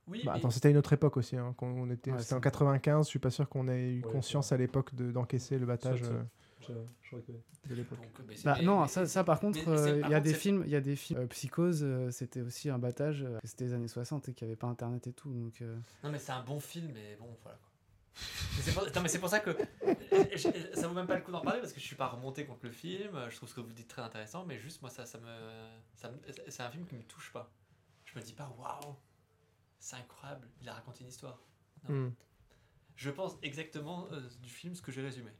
[0.08, 1.36] Oui, bah, mais- attends, c'était une autre époque aussi.
[1.36, 4.02] Hein, on était, Ouais, c'était en c'est- 95, je suis pas sûr qu'on ait eu
[4.04, 6.22] Ouais, conscience à l'époque de- d'encaisser le battage euh,
[6.60, 7.42] Je, je reconnais.
[7.68, 7.98] de l'époque.
[8.44, 10.80] Bah, non, ça, ça par contre, euh, il y a des films, il y a
[10.80, 11.20] des films.
[11.20, 13.26] euh, Psychose, euh, c'était aussi un battage.
[13.44, 15.32] c'était les années 60 et qu'il n'y avait pas internet et tout.
[15.32, 17.70] Donc, euh, Non, mais c'est un bon film, mais bon, voilà, quoi.
[18.56, 18.84] Mais c'est pour...
[18.84, 19.50] Non, mais c'est pour ça que
[20.74, 22.64] ça vaut même pas le coup d'en parler parce que je suis pas remonté contre
[22.64, 23.10] le film.
[23.28, 25.26] Je trouve ce que vous dites très intéressant, mais juste moi, ça, ça me,
[25.94, 27.50] ça me- c'est un film qui me touche pas.
[28.04, 28.94] Je me dis pas, waouh,
[29.80, 31.38] c'est incroyable, il a raconté une histoire.
[31.88, 31.94] Non.
[32.06, 32.12] Hmm.
[32.96, 35.30] Je pense exactement euh, du film ce que j'ai résumé.